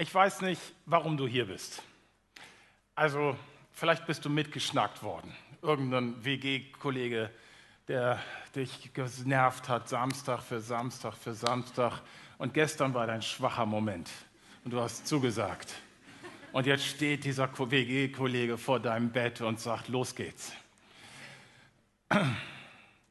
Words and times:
Ich 0.00 0.14
weiß 0.14 0.42
nicht, 0.42 0.62
warum 0.86 1.16
du 1.16 1.26
hier 1.26 1.46
bist. 1.46 1.82
Also, 2.94 3.36
vielleicht 3.72 4.06
bist 4.06 4.24
du 4.24 4.30
mitgeschnackt 4.30 5.02
worden. 5.02 5.34
Irgendein 5.60 6.24
WG-Kollege, 6.24 7.32
der 7.88 8.22
dich 8.54 8.92
genervt 8.94 9.68
hat, 9.68 9.88
Samstag 9.88 10.40
für 10.42 10.60
Samstag 10.60 11.14
für 11.14 11.34
Samstag. 11.34 12.00
Und 12.38 12.54
gestern 12.54 12.94
war 12.94 13.08
dein 13.08 13.22
schwacher 13.22 13.66
Moment. 13.66 14.08
Und 14.62 14.70
du 14.70 14.80
hast 14.80 15.08
zugesagt. 15.08 15.74
Und 16.52 16.66
jetzt 16.66 16.86
steht 16.86 17.24
dieser 17.24 17.50
WG-Kollege 17.58 18.56
vor 18.56 18.78
deinem 18.78 19.10
Bett 19.10 19.40
und 19.40 19.58
sagt, 19.58 19.88
los 19.88 20.14
geht's. 20.14 20.52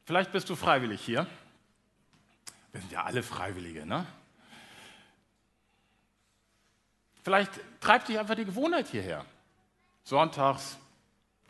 Vielleicht 0.06 0.32
bist 0.32 0.48
du 0.48 0.56
freiwillig 0.56 1.02
hier. 1.02 1.26
Wir 2.72 2.80
sind 2.80 2.92
ja 2.92 3.04
alle 3.04 3.22
Freiwillige, 3.22 3.84
ne? 3.84 4.06
Vielleicht 7.28 7.60
treibt 7.82 8.08
dich 8.08 8.18
einfach 8.18 8.36
die 8.36 8.46
Gewohnheit 8.46 8.88
hierher. 8.88 9.22
Sonntags, 10.02 10.78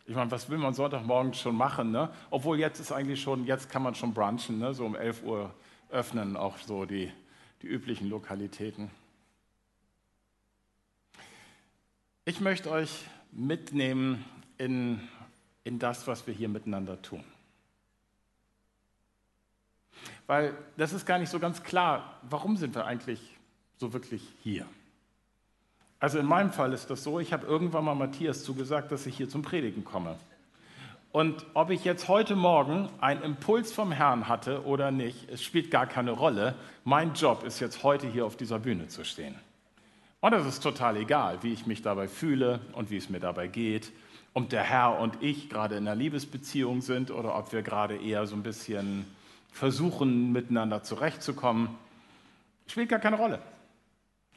ich 0.05 0.13
meine, 0.13 0.29
was 0.29 0.49
will 0.49 0.57
man 0.57 0.73
Sonntagmorgen 0.73 1.33
schon 1.33 1.55
machen? 1.55 1.91
Ne? 1.91 2.09
Obwohl 2.31 2.59
jetzt 2.59 2.81
ist 2.81 2.91
eigentlich 2.91 3.21
schon, 3.21 3.45
jetzt 3.45 3.69
kann 3.69 3.83
man 3.83 3.95
schon 3.95 4.13
brunchen, 4.13 4.59
ne? 4.59 4.73
so 4.73 4.85
um 4.85 4.97
11 4.97 5.23
Uhr 5.23 5.55
öffnen 5.89 6.35
auch 6.35 6.57
so 6.57 6.83
die, 6.83 7.13
die 7.61 7.67
üblichen 7.67 8.09
Lokalitäten. 8.09 8.91
Ich 12.25 12.41
möchte 12.41 12.69
euch 12.71 13.05
mitnehmen 13.31 14.25
in, 14.57 15.07
in 15.63 15.79
das, 15.79 16.07
was 16.07 16.27
wir 16.27 16.33
hier 16.33 16.49
miteinander 16.49 17.01
tun. 17.01 17.23
Weil 20.27 20.57
das 20.75 20.91
ist 20.91 21.05
gar 21.05 21.19
nicht 21.19 21.29
so 21.29 21.39
ganz 21.39 21.63
klar, 21.63 22.19
warum 22.23 22.57
sind 22.57 22.75
wir 22.75 22.85
eigentlich 22.85 23.21
so 23.77 23.93
wirklich 23.93 24.27
hier? 24.43 24.67
Also 25.99 26.17
in 26.17 26.25
meinem 26.25 26.51
Fall 26.51 26.71
ist 26.73 26.89
das 26.89 27.03
so, 27.03 27.19
ich 27.19 27.33
habe 27.33 27.45
irgendwann 27.45 27.83
mal 27.83 27.95
Matthias 27.95 28.43
zugesagt, 28.43 28.91
dass 28.91 29.05
ich 29.05 29.17
hier 29.17 29.27
zum 29.27 29.41
Predigen 29.41 29.83
komme. 29.83 30.15
Und 31.11 31.45
ob 31.55 31.71
ich 31.71 31.83
jetzt 31.83 32.07
heute 32.07 32.35
Morgen 32.35 32.87
einen 33.01 33.23
Impuls 33.23 33.73
vom 33.73 33.91
Herrn 33.91 34.27
hatte 34.27 34.63
oder 34.65 34.91
nicht, 34.91 35.29
es 35.29 35.43
spielt 35.43 35.71
gar 35.71 35.87
keine 35.87 36.11
Rolle. 36.11 36.55
Mein 36.83 37.13
Job 37.15 37.43
ist 37.43 37.59
jetzt 37.59 37.83
heute 37.83 38.07
hier 38.07 38.25
auf 38.25 38.37
dieser 38.37 38.59
Bühne 38.59 38.87
zu 38.87 39.03
stehen. 39.03 39.35
Und 40.21 40.33
es 40.33 40.45
ist 40.45 40.61
total 40.61 40.97
egal, 40.97 41.39
wie 41.41 41.51
ich 41.51 41.65
mich 41.65 41.81
dabei 41.81 42.07
fühle 42.07 42.59
und 42.73 42.91
wie 42.91 42.97
es 42.97 43.09
mir 43.09 43.19
dabei 43.19 43.47
geht, 43.47 43.91
ob 44.33 44.49
der 44.49 44.63
Herr 44.63 44.99
und 44.99 45.23
ich 45.23 45.49
gerade 45.49 45.75
in 45.75 45.87
einer 45.87 45.95
Liebesbeziehung 45.95 46.81
sind 46.81 47.09
oder 47.09 47.35
ob 47.35 47.51
wir 47.51 47.63
gerade 47.63 47.97
eher 47.97 48.27
so 48.27 48.35
ein 48.35 48.43
bisschen 48.43 49.05
versuchen, 49.51 50.31
miteinander 50.31 50.83
zurechtzukommen. 50.83 51.69
Spielt 52.67 52.89
gar 52.89 52.99
keine 52.99 53.17
Rolle. 53.17 53.39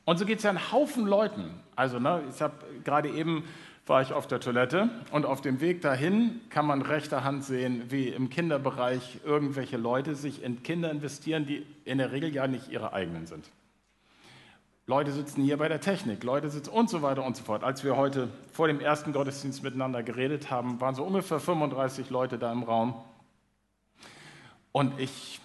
Und 0.04 0.18
so 0.18 0.24
geht 0.24 0.38
es 0.38 0.44
ja 0.44 0.50
einen 0.50 0.72
Haufen 0.72 1.06
Leuten. 1.06 1.50
Also, 1.76 1.98
ne, 1.98 2.22
ich 2.28 2.42
habe 2.42 2.54
gerade 2.84 3.08
eben 3.08 3.44
war 3.86 4.00
ich 4.00 4.12
auf 4.12 4.26
der 4.26 4.40
Toilette 4.40 4.88
und 5.10 5.26
auf 5.26 5.40
dem 5.40 5.60
Weg 5.60 5.82
dahin 5.82 6.40
kann 6.50 6.66
man 6.66 6.82
rechter 6.82 7.24
Hand 7.24 7.44
sehen, 7.44 7.84
wie 7.88 8.08
im 8.08 8.30
Kinderbereich 8.30 9.18
irgendwelche 9.24 9.76
Leute 9.76 10.14
sich 10.14 10.42
in 10.42 10.62
Kinder 10.62 10.90
investieren, 10.90 11.46
die 11.46 11.66
in 11.84 11.98
der 11.98 12.12
Regel 12.12 12.32
ja 12.32 12.46
nicht 12.46 12.70
ihre 12.70 12.92
eigenen 12.92 13.26
sind. 13.26 13.50
Leute 14.86 15.12
sitzen 15.12 15.42
hier 15.42 15.56
bei 15.56 15.68
der 15.68 15.80
Technik, 15.80 16.22
Leute 16.22 16.48
sitzen 16.48 16.70
und 16.70 16.90
so 16.90 17.02
weiter 17.02 17.24
und 17.24 17.36
so 17.36 17.44
fort. 17.44 17.64
Als 17.64 17.82
wir 17.84 17.96
heute 17.96 18.28
vor 18.52 18.66
dem 18.66 18.80
ersten 18.80 19.12
Gottesdienst 19.12 19.62
miteinander 19.62 20.02
geredet 20.02 20.50
haben, 20.50 20.80
waren 20.80 20.94
so 20.94 21.04
ungefähr 21.04 21.40
35 21.40 22.10
Leute 22.10 22.38
da 22.38 22.52
im 22.52 22.62
Raum. 22.62 22.94
Und 24.72 24.98
ich, 24.98 25.40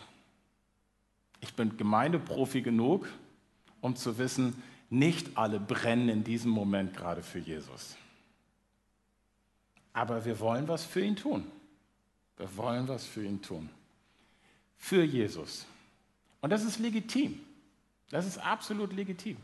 ich 1.40 1.54
bin 1.56 1.78
Gemeindeprofi 1.78 2.62
genug, 2.62 3.08
um 3.82 3.96
zu 3.96 4.18
wissen, 4.18 4.62
nicht 4.90 5.38
alle 5.38 5.60
brennen 5.60 6.10
in 6.10 6.24
diesem 6.24 6.52
Moment 6.52 6.96
gerade 6.96 7.24
für 7.24 7.40
Jesus. 7.40 7.96
Aber 9.94 10.26
wir 10.26 10.40
wollen 10.40 10.68
was 10.68 10.86
für 10.86 11.02
ihn 11.02 11.16
tun. 11.16 11.46
Wir 12.38 12.56
wollen 12.56 12.88
was 12.88 13.06
für 13.06 13.24
ihn 13.24 13.42
tun. 13.42 13.70
Für 14.78 15.04
Jesus. 15.04 15.66
Und 16.40 16.52
das 16.52 16.64
ist 16.64 16.80
legitim. 16.80 17.40
Das 18.10 18.26
ist 18.26 18.38
absolut 18.38 18.94
legitim. 18.94 19.38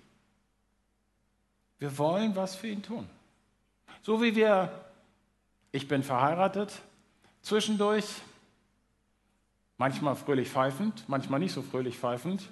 Wir 1.79 1.97
wollen 1.97 2.35
was 2.35 2.55
für 2.55 2.67
ihn 2.67 2.83
tun. 2.83 3.09
So 4.03 4.21
wie 4.21 4.35
wir, 4.35 4.85
ich 5.71 5.87
bin 5.87 6.03
verheiratet, 6.03 6.81
zwischendurch, 7.41 8.05
manchmal 9.77 10.15
fröhlich 10.15 10.49
pfeifend, 10.49 11.03
manchmal 11.09 11.39
nicht 11.39 11.53
so 11.53 11.61
fröhlich 11.61 11.97
pfeifend, 11.97 12.47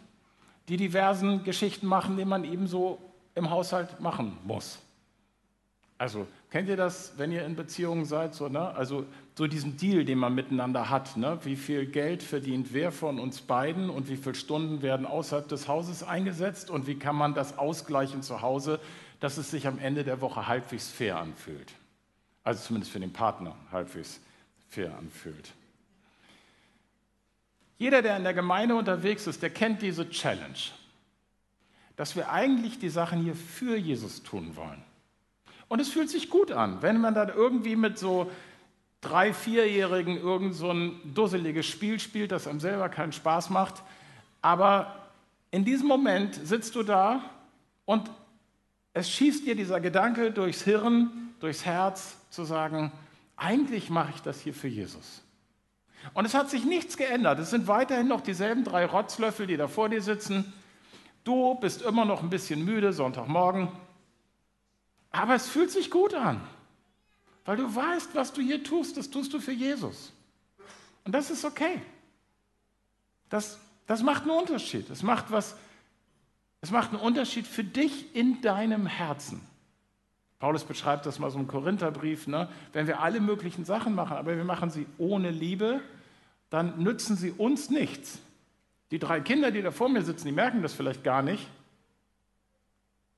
die 0.67 0.77
diversen 0.77 1.43
Geschichten 1.43 1.87
machen, 1.87 2.17
die 2.17 2.25
man 2.25 2.43
eben 2.43 2.67
so 2.67 2.99
im 3.35 3.49
Haushalt 3.49 3.99
machen 3.99 4.37
muss. 4.43 4.79
Also 5.97 6.25
kennt 6.49 6.67
ihr 6.67 6.77
das, 6.77 7.13
wenn 7.17 7.31
ihr 7.31 7.45
in 7.45 7.55
Beziehungen 7.55 8.05
seid, 8.05 8.33
so, 8.33 8.49
ne? 8.49 8.73
also 8.73 9.05
so 9.37 9.45
diesen 9.45 9.77
Deal, 9.77 10.03
den 10.03 10.17
man 10.17 10.33
miteinander 10.33 10.89
hat, 10.89 11.15
ne? 11.15 11.37
wie 11.43 11.55
viel 11.55 11.85
Geld 11.85 12.23
verdient 12.23 12.73
wer 12.73 12.91
von 12.91 13.19
uns 13.19 13.41
beiden 13.41 13.89
und 13.89 14.09
wie 14.09 14.17
viele 14.17 14.33
Stunden 14.33 14.81
werden 14.81 15.05
außerhalb 15.05 15.47
des 15.47 15.67
Hauses 15.67 16.01
eingesetzt 16.01 16.71
und 16.71 16.87
wie 16.87 16.95
kann 16.95 17.15
man 17.15 17.35
das 17.35 17.59
ausgleichen 17.59 18.23
zu 18.23 18.41
Hause, 18.41 18.79
dass 19.19 19.37
es 19.37 19.51
sich 19.51 19.67
am 19.67 19.77
Ende 19.77 20.03
der 20.03 20.21
Woche 20.21 20.47
halbwegs 20.47 20.89
fair 20.89 21.19
anfühlt. 21.19 21.71
Also 22.43 22.63
zumindest 22.63 22.91
für 22.91 22.99
den 22.99 23.13
Partner 23.13 23.55
halbwegs 23.71 24.19
fair 24.69 24.97
anfühlt. 24.97 25.53
Jeder, 27.81 28.03
der 28.03 28.15
in 28.15 28.23
der 28.23 28.35
Gemeinde 28.35 28.75
unterwegs 28.75 29.25
ist, 29.25 29.41
der 29.41 29.49
kennt 29.49 29.81
diese 29.81 30.07
Challenge, 30.07 30.53
dass 31.95 32.15
wir 32.15 32.29
eigentlich 32.29 32.77
die 32.77 32.89
Sachen 32.89 33.23
hier 33.23 33.33
für 33.33 33.75
Jesus 33.75 34.21
tun 34.21 34.55
wollen. 34.55 34.83
Und 35.67 35.79
es 35.79 35.89
fühlt 35.89 36.11
sich 36.11 36.29
gut 36.29 36.51
an, 36.51 36.83
wenn 36.83 37.01
man 37.01 37.15
dann 37.15 37.29
irgendwie 37.29 37.75
mit 37.75 37.97
so 37.97 38.29
drei, 39.01 39.33
vierjährigen 39.33 40.15
irgend 40.17 40.53
so 40.53 40.69
ein 40.69 41.01
dusseliges 41.15 41.65
Spiel 41.65 41.99
spielt, 41.99 42.31
das 42.31 42.45
einem 42.45 42.59
selber 42.59 42.87
keinen 42.87 43.13
Spaß 43.13 43.49
macht. 43.49 43.81
Aber 44.43 45.09
in 45.49 45.65
diesem 45.65 45.87
Moment 45.87 46.35
sitzt 46.35 46.75
du 46.75 46.83
da 46.83 47.31
und 47.85 48.11
es 48.93 49.09
schießt 49.09 49.47
dir 49.47 49.55
dieser 49.55 49.79
Gedanke 49.79 50.29
durchs 50.29 50.61
Hirn, 50.61 51.33
durchs 51.39 51.65
Herz, 51.65 52.15
zu 52.29 52.43
sagen, 52.43 52.91
eigentlich 53.37 53.89
mache 53.89 54.11
ich 54.13 54.21
das 54.21 54.39
hier 54.39 54.53
für 54.53 54.67
Jesus. 54.67 55.23
Und 56.13 56.25
es 56.25 56.33
hat 56.33 56.49
sich 56.49 56.65
nichts 56.65 56.97
geändert. 56.97 57.39
Es 57.39 57.49
sind 57.49 57.67
weiterhin 57.67 58.07
noch 58.07 58.21
dieselben 58.21 58.63
drei 58.63 58.85
Rotzlöffel, 58.85 59.47
die 59.47 59.57
da 59.57 59.67
vor 59.67 59.89
dir 59.89 60.01
sitzen. 60.01 60.51
Du 61.23 61.55
bist 61.55 61.81
immer 61.81 62.05
noch 62.05 62.23
ein 62.23 62.29
bisschen 62.29 62.65
müde, 62.65 62.93
Sonntagmorgen. 62.93 63.69
Aber 65.11 65.35
es 65.35 65.47
fühlt 65.47 65.71
sich 65.71 65.91
gut 65.91 66.13
an, 66.13 66.41
weil 67.45 67.57
du 67.57 67.75
weißt, 67.75 68.15
was 68.15 68.33
du 68.33 68.41
hier 68.41 68.63
tust, 68.63 68.97
das 68.97 69.09
tust 69.09 69.33
du 69.33 69.39
für 69.39 69.51
Jesus. 69.51 70.13
Und 71.03 71.13
das 71.13 71.29
ist 71.29 71.45
okay. 71.45 71.81
Das, 73.29 73.59
das 73.87 74.03
macht 74.03 74.23
einen 74.23 74.31
Unterschied. 74.31 74.89
Es 74.89 75.03
macht, 75.03 75.31
was, 75.31 75.55
es 76.61 76.71
macht 76.71 76.91
einen 76.91 76.99
Unterschied 76.99 77.47
für 77.47 77.63
dich 77.63 78.15
in 78.15 78.41
deinem 78.41 78.85
Herzen. 78.85 79.41
Paulus 80.41 80.63
beschreibt 80.63 81.05
das 81.05 81.19
mal 81.19 81.29
so 81.29 81.37
im 81.37 81.47
Korintherbrief, 81.47 82.25
ne? 82.25 82.49
wenn 82.73 82.87
wir 82.87 82.99
alle 82.99 83.19
möglichen 83.19 83.63
Sachen 83.63 83.93
machen, 83.93 84.17
aber 84.17 84.35
wir 84.35 84.43
machen 84.43 84.71
sie 84.71 84.87
ohne 84.97 85.29
Liebe, 85.29 85.81
dann 86.49 86.81
nützen 86.81 87.15
sie 87.15 87.29
uns 87.29 87.69
nichts. 87.69 88.17
Die 88.89 88.97
drei 88.97 89.21
Kinder, 89.21 89.51
die 89.51 89.61
da 89.61 89.69
vor 89.69 89.87
mir 89.87 90.01
sitzen, 90.01 90.25
die 90.25 90.33
merken 90.33 90.63
das 90.63 90.73
vielleicht 90.73 91.03
gar 91.03 91.21
nicht, 91.21 91.47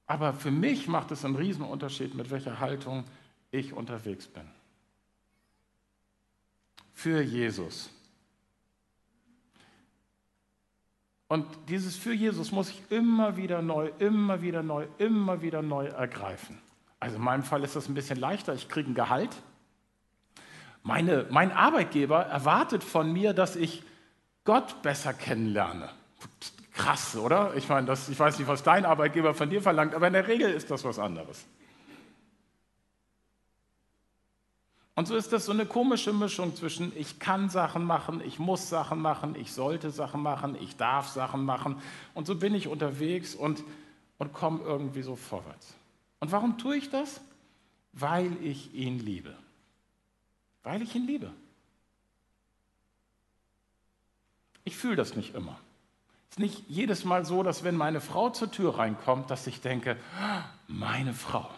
aber 0.06 0.34
für 0.34 0.51
mich 0.51 0.89
macht 0.89 1.11
es 1.11 1.23
einen 1.23 1.38
Riesenunterschied, 1.38 2.13
mit 2.13 2.29
welcher 2.29 2.59
Haltung 2.59 3.06
ich 3.51 3.72
unterwegs 3.72 4.28
bin. 4.28 4.44
Für 6.94 7.22
Jesus. 7.22 7.90
Und 11.29 11.47
dieses 11.69 11.95
für 11.95 12.13
Jesus 12.13 12.51
muss 12.51 12.69
ich 12.69 12.81
immer 12.90 13.38
wieder 13.38 13.61
neu, 13.61 13.91
immer 14.00 14.41
wieder 14.41 14.61
neu, 14.61 14.88
immer 14.97 15.41
wieder 15.41 15.61
neu 15.61 15.85
ergreifen. 15.85 16.59
Also 17.03 17.17
in 17.17 17.22
meinem 17.22 17.44
Fall 17.44 17.66
ist 17.66 17.76
das 17.76 17.90
ein 17.90 17.96
bisschen 17.96 18.17
leichter. 18.17 18.53
Ich 18.53 18.70
kriege 18.70 18.90
ein 18.90 18.96
Gehalt. 18.96 19.29
Meine, 20.84 21.26
mein 21.29 21.52
Arbeitgeber 21.52 22.23
erwartet 22.23 22.82
von 22.82 23.11
mir, 23.11 23.34
dass 23.34 23.58
ich 23.58 23.84
Gott 24.46 24.82
besser 24.84 25.14
kennenlerne. 25.14 25.90
Krass, 26.72 27.17
oder? 27.17 27.55
Ich 27.55 27.67
meine, 27.67 27.88
das, 27.88 28.08
ich 28.08 28.17
weiß 28.17 28.40
nicht, 28.40 28.47
was 28.47 28.64
dein 28.64 28.85
Arbeitgeber 28.85 29.34
von 29.34 29.50
dir 29.50 29.61
verlangt, 29.61 29.94
aber 29.94 30.08
in 30.08 30.14
der 30.14 30.29
Regel 30.29 30.50
ist 30.50 30.72
das 30.72 30.85
was 30.85 30.97
anderes. 30.97 31.46
Und 34.96 35.05
so 35.05 35.17
ist 35.17 35.34
das 35.34 35.46
so 35.46 35.52
eine 35.52 35.66
komische 35.66 36.14
Mischung 36.14 36.55
zwischen 36.55 36.94
ich 36.96 37.20
kann 37.20 37.50
Sachen 37.50 37.84
machen, 37.84 38.22
ich 38.26 38.40
muss 38.40 38.70
Sachen 38.70 39.02
machen, 39.02 39.35
ich 39.35 39.52
sollte 39.52 39.91
Sachen 39.91 40.22
machen, 40.22 40.55
ich 40.61 40.78
darf 40.78 41.09
Sachen 41.09 41.44
machen. 41.44 41.82
Und 42.14 42.28
so 42.28 42.35
bin 42.35 42.55
ich 42.55 42.70
unterwegs 42.70 43.35
und, 43.35 43.61
und 44.20 44.32
komme 44.32 44.61
irgendwie 44.64 45.02
so 45.02 45.17
vorwärts. 45.17 45.76
Und 46.23 46.31
warum 46.31 46.58
tue 46.58 46.78
ich 46.78 46.90
das? 46.90 47.20
Weil 47.91 48.31
ich 48.41 48.73
ihn 48.73 48.97
liebe. 48.97 49.35
Weil 50.64 50.81
ich 50.81 50.96
ihn 50.96 51.05
liebe. 51.05 51.29
Ich 54.64 54.78
fühle 54.78 54.96
das 54.96 55.17
nicht 55.17 55.35
immer. 55.35 55.59
ist 56.29 56.40
nicht 56.40 56.64
jedes 56.70 57.03
Mal 57.03 57.25
so, 57.25 57.43
dass 57.43 57.66
wenn 57.66 57.75
meine 57.75 57.99
Frau 57.99 58.29
zur 58.29 58.49
Tür 58.49 58.78
reinkommt, 58.78 59.31
dass 59.31 59.47
ich 59.47 59.59
denke, 59.59 59.97
meine 60.70 61.14
Frau. 61.14 61.49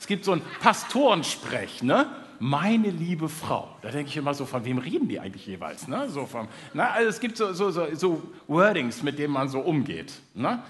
Es 0.00 0.08
gibt 0.08 0.24
so 0.24 0.32
ein 0.32 0.42
Pastorensprech, 0.58 1.84
ne? 1.84 2.12
Meine 2.40 2.90
liebe 2.90 3.28
Frau. 3.28 3.76
Da 3.82 3.92
denke 3.92 4.10
ich 4.10 4.16
immer 4.16 4.34
so, 4.34 4.46
von 4.46 4.64
wem 4.64 4.78
reden 4.78 5.06
die 5.06 5.20
eigentlich 5.20 5.46
jeweils? 5.46 5.86
Ne? 5.86 6.10
So 6.10 6.26
vom, 6.26 6.48
na, 6.74 6.90
also 6.90 7.08
es 7.08 7.20
gibt 7.20 7.36
so, 7.36 7.52
so, 7.52 7.70
so, 7.70 7.86
so, 7.94 8.32
Wordings, 8.48 9.04
mit 9.04 9.16
denen 9.20 9.32
man 9.32 9.48
so 9.48 9.60
umgeht. 9.60 10.14
Ne? 10.34 10.60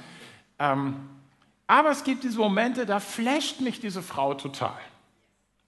Ähm, 0.59 0.97
aber 1.71 1.91
es 1.91 2.03
gibt 2.03 2.25
diese 2.25 2.37
Momente, 2.37 2.85
da 2.85 2.99
flasht 2.99 3.61
mich 3.61 3.79
diese 3.79 4.03
Frau 4.03 4.35
total. 4.35 4.81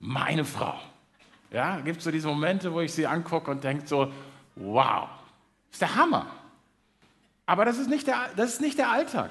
Meine 0.01 0.45
Frau. 0.45 0.75
Ja, 1.53 1.79
gibt 1.79 2.03
so 2.03 2.11
diese 2.11 2.27
Momente, 2.27 2.73
wo 2.73 2.81
ich 2.81 2.93
sie 2.93 3.07
angucke 3.07 3.49
und 3.49 3.63
denke 3.63 3.87
so, 3.87 4.13
wow, 4.57 5.09
ist 5.71 5.81
der 5.81 5.95
Hammer. 5.95 6.27
Aber 7.47 7.65
das 7.65 7.79
ist 7.79 7.89
nicht 7.89 8.09
der, 8.09 8.31
das 8.35 8.55
ist 8.55 8.61
nicht 8.61 8.79
der 8.79 8.91
Alltag. 8.91 9.31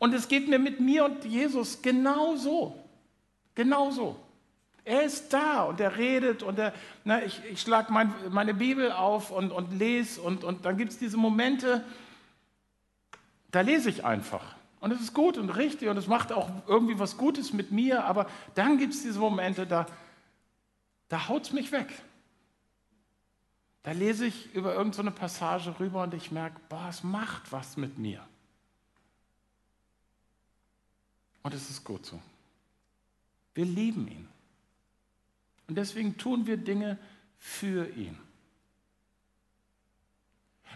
Und 0.00 0.14
es 0.14 0.26
geht 0.26 0.48
mir 0.48 0.58
mit 0.58 0.80
mir 0.80 1.04
und 1.04 1.24
Jesus 1.24 1.80
genauso. 1.80 2.76
Genauso. 3.54 4.16
Er 4.84 5.04
ist 5.04 5.32
da 5.32 5.62
und 5.62 5.78
er 5.78 5.96
redet 5.96 6.42
und 6.42 6.58
er, 6.58 6.72
na, 7.04 7.22
ich, 7.22 7.40
ich 7.52 7.60
schlage 7.60 7.92
mein, 7.92 8.12
meine 8.30 8.52
Bibel 8.52 8.90
auf 8.90 9.30
und, 9.30 9.52
und 9.52 9.78
lese 9.78 10.20
und, 10.22 10.42
und 10.42 10.64
dann 10.64 10.76
gibt 10.76 10.90
es 10.90 10.98
diese 10.98 11.16
Momente, 11.16 11.84
da 13.52 13.60
lese 13.60 13.90
ich 13.90 14.04
einfach. 14.04 14.57
Und 14.80 14.92
es 14.92 15.00
ist 15.00 15.14
gut 15.14 15.38
und 15.38 15.50
richtig 15.50 15.88
und 15.88 15.96
es 15.96 16.06
macht 16.06 16.32
auch 16.32 16.48
irgendwie 16.66 16.98
was 16.98 17.16
Gutes 17.16 17.52
mit 17.52 17.72
mir, 17.72 18.04
aber 18.04 18.26
dann 18.54 18.78
gibt 18.78 18.94
es 18.94 19.02
diese 19.02 19.18
Momente, 19.18 19.66
da, 19.66 19.86
da 21.08 21.28
haut 21.28 21.42
es 21.42 21.52
mich 21.52 21.72
weg. 21.72 21.88
Da 23.82 23.92
lese 23.92 24.26
ich 24.26 24.54
über 24.54 24.74
irgendeine 24.74 25.10
so 25.10 25.16
Passage 25.16 25.80
rüber 25.80 26.02
und 26.02 26.14
ich 26.14 26.30
merke, 26.30 26.60
boah, 26.68 26.86
es 26.88 27.02
macht 27.02 27.50
was 27.50 27.76
mit 27.76 27.98
mir. 27.98 28.24
Und 31.42 31.54
es 31.54 31.70
ist 31.70 31.84
gut 31.84 32.04
so. 32.04 32.20
Wir 33.54 33.64
lieben 33.64 34.06
ihn. 34.06 34.28
Und 35.66 35.76
deswegen 35.76 36.16
tun 36.18 36.46
wir 36.46 36.56
Dinge 36.56 36.98
für 37.38 37.88
ihn. 37.96 38.18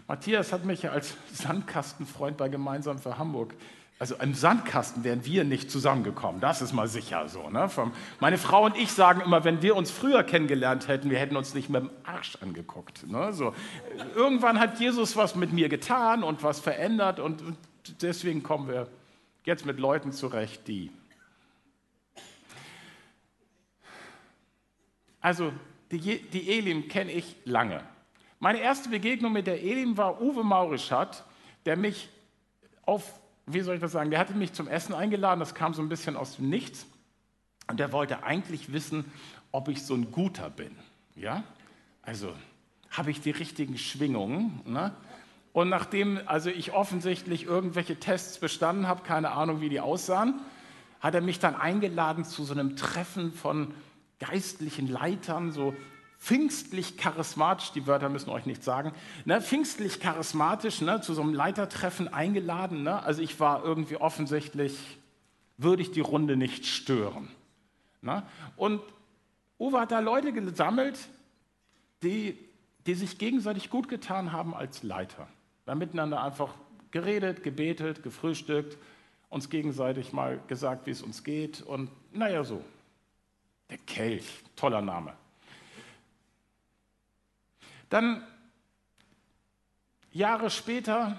Matthias 0.07 0.51
hat 0.51 0.65
mich 0.65 0.81
ja 0.81 0.91
als 0.91 1.15
Sandkastenfreund 1.31 2.35
bei 2.35 2.49
Gemeinsam 2.49 2.97
für 2.99 3.17
Hamburg 3.17 3.53
also 3.99 4.15
im 4.15 4.33
Sandkasten 4.33 5.03
wären 5.03 5.23
wir 5.23 5.43
nicht 5.43 5.71
zusammengekommen, 5.71 6.41
das 6.41 6.61
ist 6.61 6.73
mal 6.73 6.87
sicher 6.87 7.29
so. 7.29 7.49
Ne? 7.49 7.69
Meine 8.19 8.37
Frau 8.37 8.65
und 8.65 8.75
ich 8.75 8.91
sagen 8.91 9.21
immer, 9.21 9.43
wenn 9.43 9.61
wir 9.61 9.75
uns 9.75 9.91
früher 9.91 10.23
kennengelernt 10.23 10.87
hätten, 10.87 11.09
wir 11.09 11.19
hätten 11.19 11.37
uns 11.37 11.53
nicht 11.53 11.69
mit 11.69 11.83
dem 11.83 11.89
Arsch 12.03 12.37
angeguckt. 12.41 13.07
Ne? 13.07 13.31
So. 13.33 13.53
Irgendwann 14.15 14.59
hat 14.59 14.79
Jesus 14.79 15.15
was 15.15 15.35
mit 15.35 15.53
mir 15.53 15.69
getan 15.69 16.23
und 16.23 16.43
was 16.43 16.59
verändert 16.59 17.19
und, 17.19 17.41
deswegen 18.01 18.43
kommen 18.43 18.67
wir 18.67 18.87
jetzt 19.45 19.65
mit 19.65 19.79
Leuten 19.79 20.11
zurecht, 20.11 20.67
die. 20.67 20.91
Also 25.21 25.53
die, 25.91 26.21
die 26.21 26.49
Elim 26.49 26.87
kenne 26.87 27.11
ich 27.11 27.35
lange. 27.45 27.81
Meine 28.39 28.59
erste 28.59 28.89
Begegnung 28.89 29.31
mit 29.31 29.47
der 29.47 29.61
Elim 29.61 29.95
war 29.95 30.21
Uwe 30.21 30.43
Maurischat, 30.43 31.23
der 31.65 31.77
mich 31.77 32.09
auf 32.85 33.22
wie 33.45 33.61
soll 33.61 33.75
ich 33.75 33.81
das 33.81 33.91
sagen, 33.91 34.09
der 34.09 34.19
hatte 34.19 34.33
mich 34.33 34.53
zum 34.53 34.67
Essen 34.67 34.93
eingeladen, 34.93 35.39
das 35.39 35.55
kam 35.55 35.73
so 35.73 35.81
ein 35.81 35.89
bisschen 35.89 36.15
aus 36.15 36.37
dem 36.37 36.49
Nichts. 36.49 36.85
Und 37.69 37.79
der 37.79 37.91
wollte 37.91 38.23
eigentlich 38.23 38.73
wissen, 38.73 39.05
ob 39.51 39.67
ich 39.67 39.83
so 39.83 39.93
ein 39.93 40.11
Guter 40.11 40.49
bin. 40.49 40.75
Ja? 41.15 41.43
Also 42.01 42.33
habe 42.89 43.11
ich 43.11 43.21
die 43.21 43.31
richtigen 43.31 43.77
Schwingungen. 43.77 44.61
Ne? 44.65 44.93
Und 45.53 45.69
nachdem 45.69 46.19
also 46.25 46.49
ich 46.49 46.73
offensichtlich 46.73 47.45
irgendwelche 47.45 47.99
Tests 47.99 48.39
bestanden 48.39 48.87
habe, 48.87 49.03
keine 49.03 49.31
Ahnung, 49.31 49.61
wie 49.61 49.69
die 49.69 49.79
aussahen, 49.79 50.39
hat 50.99 51.15
er 51.15 51.21
mich 51.21 51.39
dann 51.39 51.55
eingeladen 51.55 52.25
zu 52.25 52.43
so 52.43 52.53
einem 52.53 52.75
Treffen 52.75 53.33
von 53.33 53.73
geistlichen 54.19 54.87
Leitern, 54.87 55.51
so 55.51 55.75
pfingstlich 56.23 56.95
charismatisch, 56.95 57.73
die 57.73 57.85
Wörter 57.85 58.07
müssen 58.07 58.29
euch 58.29 58.45
nichts 58.45 58.63
sagen, 58.63 58.93
ne, 59.25 59.41
pfingstlich 59.41 59.99
charismatisch 59.99 60.79
ne, 60.79 61.01
zu 61.01 61.13
so 61.13 61.21
einem 61.21 61.33
Leitertreffen 61.33 62.07
eingeladen. 62.07 62.83
Ne? 62.83 63.03
Also 63.03 63.21
ich 63.21 63.41
war 63.41 63.65
irgendwie 63.65 63.97
offensichtlich, 63.97 64.97
würde 65.57 65.81
ich 65.81 65.91
die 65.91 65.99
Runde 65.99 66.37
nicht 66.37 66.65
stören. 66.65 67.27
Ne? 68.01 68.23
Und 68.55 68.81
Uwe 69.59 69.81
hat 69.81 69.91
da 69.91 69.99
Leute 69.99 70.31
gesammelt, 70.31 70.97
die, 72.03 72.37
die 72.87 72.93
sich 72.93 73.17
gegenseitig 73.17 73.69
gut 73.69 73.89
getan 73.89 74.31
haben 74.31 74.55
als 74.55 74.81
Leiter. 74.81 75.27
Haben 75.67 75.79
miteinander 75.79 76.23
einfach 76.23 76.53
geredet, 76.91 77.43
gebetet, 77.43 78.01
gefrühstückt, 78.01 78.77
uns 79.27 79.49
gegenseitig 79.49 80.13
mal 80.13 80.39
gesagt, 80.47 80.85
wie 80.85 80.91
es 80.91 81.01
uns 81.01 81.25
geht 81.25 81.61
und 81.61 81.89
naja 82.13 82.45
so. 82.45 82.63
Der 83.69 83.77
Kelch, 83.79 84.25
toller 84.55 84.81
Name. 84.81 85.13
Dann 87.93 88.23
Jahre 90.11 90.49
später 90.49 91.15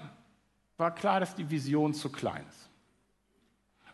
war 0.75 0.93
klar, 0.93 1.21
dass 1.21 1.33
die 1.33 1.49
Vision 1.49 1.93
zu 1.93 2.11
klein 2.11 2.45
ist. 2.49 2.67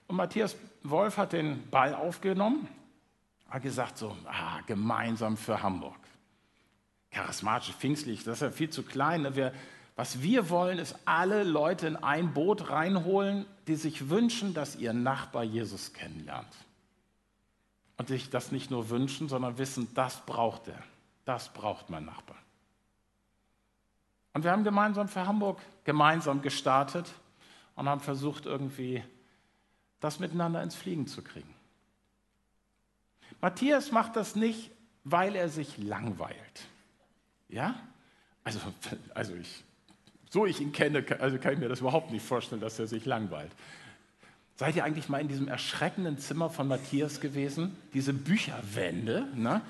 Und 0.08 0.16
Matthias 0.16 0.56
Wolf 0.82 1.18
hat 1.18 1.34
den 1.34 1.70
Ball 1.70 1.94
aufgenommen, 1.94 2.68
hat 3.48 3.62
gesagt 3.62 4.00
so, 4.00 4.18
ah, 4.26 4.62
gemeinsam 4.66 5.38
für 5.38 5.62
Hamburg. 5.62 6.00
Charismatisch, 7.12 7.72
pfingstlich, 7.76 8.24
das 8.24 8.38
ist 8.38 8.42
ja 8.42 8.50
viel 8.50 8.72
zu 8.72 8.82
klein. 8.82 9.22
Ne? 9.22 9.36
Wir, 9.36 9.54
was 9.96 10.24
wir 10.24 10.50
wollen, 10.50 10.80
ist 10.80 10.96
alle 11.06 11.44
Leute 11.44 11.86
in 11.86 11.98
ein 11.98 12.34
Boot 12.34 12.72
reinholen, 12.72 13.46
die 13.68 13.76
sich 13.76 14.10
wünschen, 14.10 14.56
dass 14.56 14.76
ihr 14.76 14.94
Nachbar 14.94 15.44
Jesus 15.44 15.94
kennenlernt. 15.94 16.56
Und 17.98 18.08
sich 18.08 18.32
das 18.32 18.52
nicht 18.52 18.72
nur 18.72 18.90
wünschen, 18.90 19.30
sondern 19.30 19.60
wissen, 19.60 19.94
das 19.94 20.26
braucht 20.26 20.68
er. 20.68 20.82
Das 21.26 21.54
braucht 21.54 21.92
mein 21.92 22.06
Nachbar. 22.06 22.41
Und 24.34 24.44
wir 24.44 24.52
haben 24.52 24.64
gemeinsam 24.64 25.08
für 25.08 25.26
Hamburg 25.28 25.60
gemeinsam 25.84 26.42
gestartet 26.42 27.12
und 27.76 27.90
haben 27.90 28.02
versucht, 28.02 28.46
irgendwie 28.46 29.04
das 30.00 30.20
miteinander 30.20 30.64
ins 30.64 30.76
Fliegen 30.76 31.08
zu 31.08 31.22
kriegen. 31.22 31.54
Matthias 33.42 33.92
macht 33.92 34.16
das 34.16 34.36
nicht, 34.36 34.72
weil 35.04 35.36
er 35.36 35.50
sich 35.50 35.78
langweilt. 35.78 36.68
Ja? 37.50 37.76
Also, 38.44 38.60
also 39.14 39.36
ich, 39.36 39.64
so 40.30 40.46
ich 40.46 40.62
ihn 40.62 40.72
kenne, 40.72 41.06
also 41.20 41.38
kann 41.38 41.54
ich 41.54 41.60
mir 41.60 41.70
das 41.70 41.82
überhaupt 41.82 42.12
nicht 42.12 42.26
vorstellen, 42.26 42.62
dass 42.62 42.80
er 42.80 42.88
sich 42.88 43.06
langweilt. 43.06 43.52
Seid 44.56 44.76
ihr 44.76 44.84
eigentlich 44.84 45.10
mal 45.10 45.20
in 45.20 45.28
diesem 45.28 45.48
erschreckenden 45.48 46.20
Zimmer 46.20 46.50
von 46.50 46.68
Matthias 46.68 47.20
gewesen? 47.20 47.76
Diese 47.94 48.14
Bücherwände, 48.14 49.28
ne? 49.36 49.62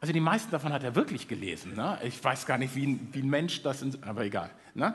Also 0.00 0.12
die 0.12 0.20
meisten 0.20 0.50
davon 0.50 0.72
hat 0.72 0.84
er 0.84 0.94
wirklich 0.94 1.26
gelesen. 1.26 1.74
Ne? 1.74 1.98
Ich 2.04 2.22
weiß 2.22 2.46
gar 2.46 2.58
nicht, 2.58 2.74
wie 2.74 2.86
ein, 2.86 3.08
wie 3.12 3.20
ein 3.20 3.30
Mensch 3.30 3.62
das, 3.62 3.82
in, 3.82 4.00
aber 4.04 4.24
egal. 4.24 4.50
Ne? 4.74 4.94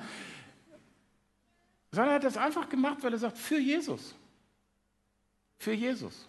Sondern 1.91 2.09
er 2.09 2.15
hat 2.15 2.23
das 2.23 2.37
einfach 2.37 2.69
gemacht, 2.69 2.97
weil 3.01 3.13
er 3.13 3.19
sagt, 3.19 3.37
für 3.37 3.59
Jesus. 3.59 4.15
Für 5.57 5.73
Jesus. 5.73 6.27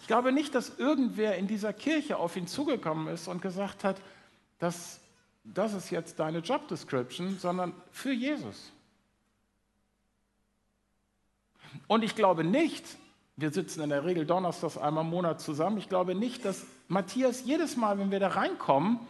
Ich 0.00 0.06
glaube 0.06 0.32
nicht, 0.32 0.54
dass 0.54 0.78
irgendwer 0.78 1.36
in 1.36 1.46
dieser 1.46 1.72
Kirche 1.72 2.16
auf 2.16 2.36
ihn 2.36 2.46
zugekommen 2.46 3.08
ist 3.08 3.28
und 3.28 3.42
gesagt 3.42 3.84
hat, 3.84 4.00
dass 4.58 5.00
das 5.44 5.74
ist 5.74 5.90
jetzt 5.90 6.18
deine 6.18 6.38
Job 6.38 6.68
Description, 6.68 7.38
sondern 7.38 7.74
für 7.90 8.12
Jesus. 8.12 8.72
Und 11.86 12.04
ich 12.04 12.14
glaube 12.14 12.44
nicht, 12.44 12.84
wir 13.40 13.50
sitzen 13.50 13.82
in 13.82 13.90
der 13.90 14.04
Regel 14.04 14.26
donnerstags 14.26 14.76
einmal 14.76 15.04
im 15.04 15.10
Monat 15.10 15.40
zusammen. 15.40 15.78
Ich 15.78 15.88
glaube 15.88 16.14
nicht, 16.14 16.44
dass 16.44 16.66
Matthias 16.88 17.44
jedes 17.44 17.76
Mal, 17.76 17.98
wenn 17.98 18.10
wir 18.10 18.20
da 18.20 18.28
reinkommen, 18.28 19.00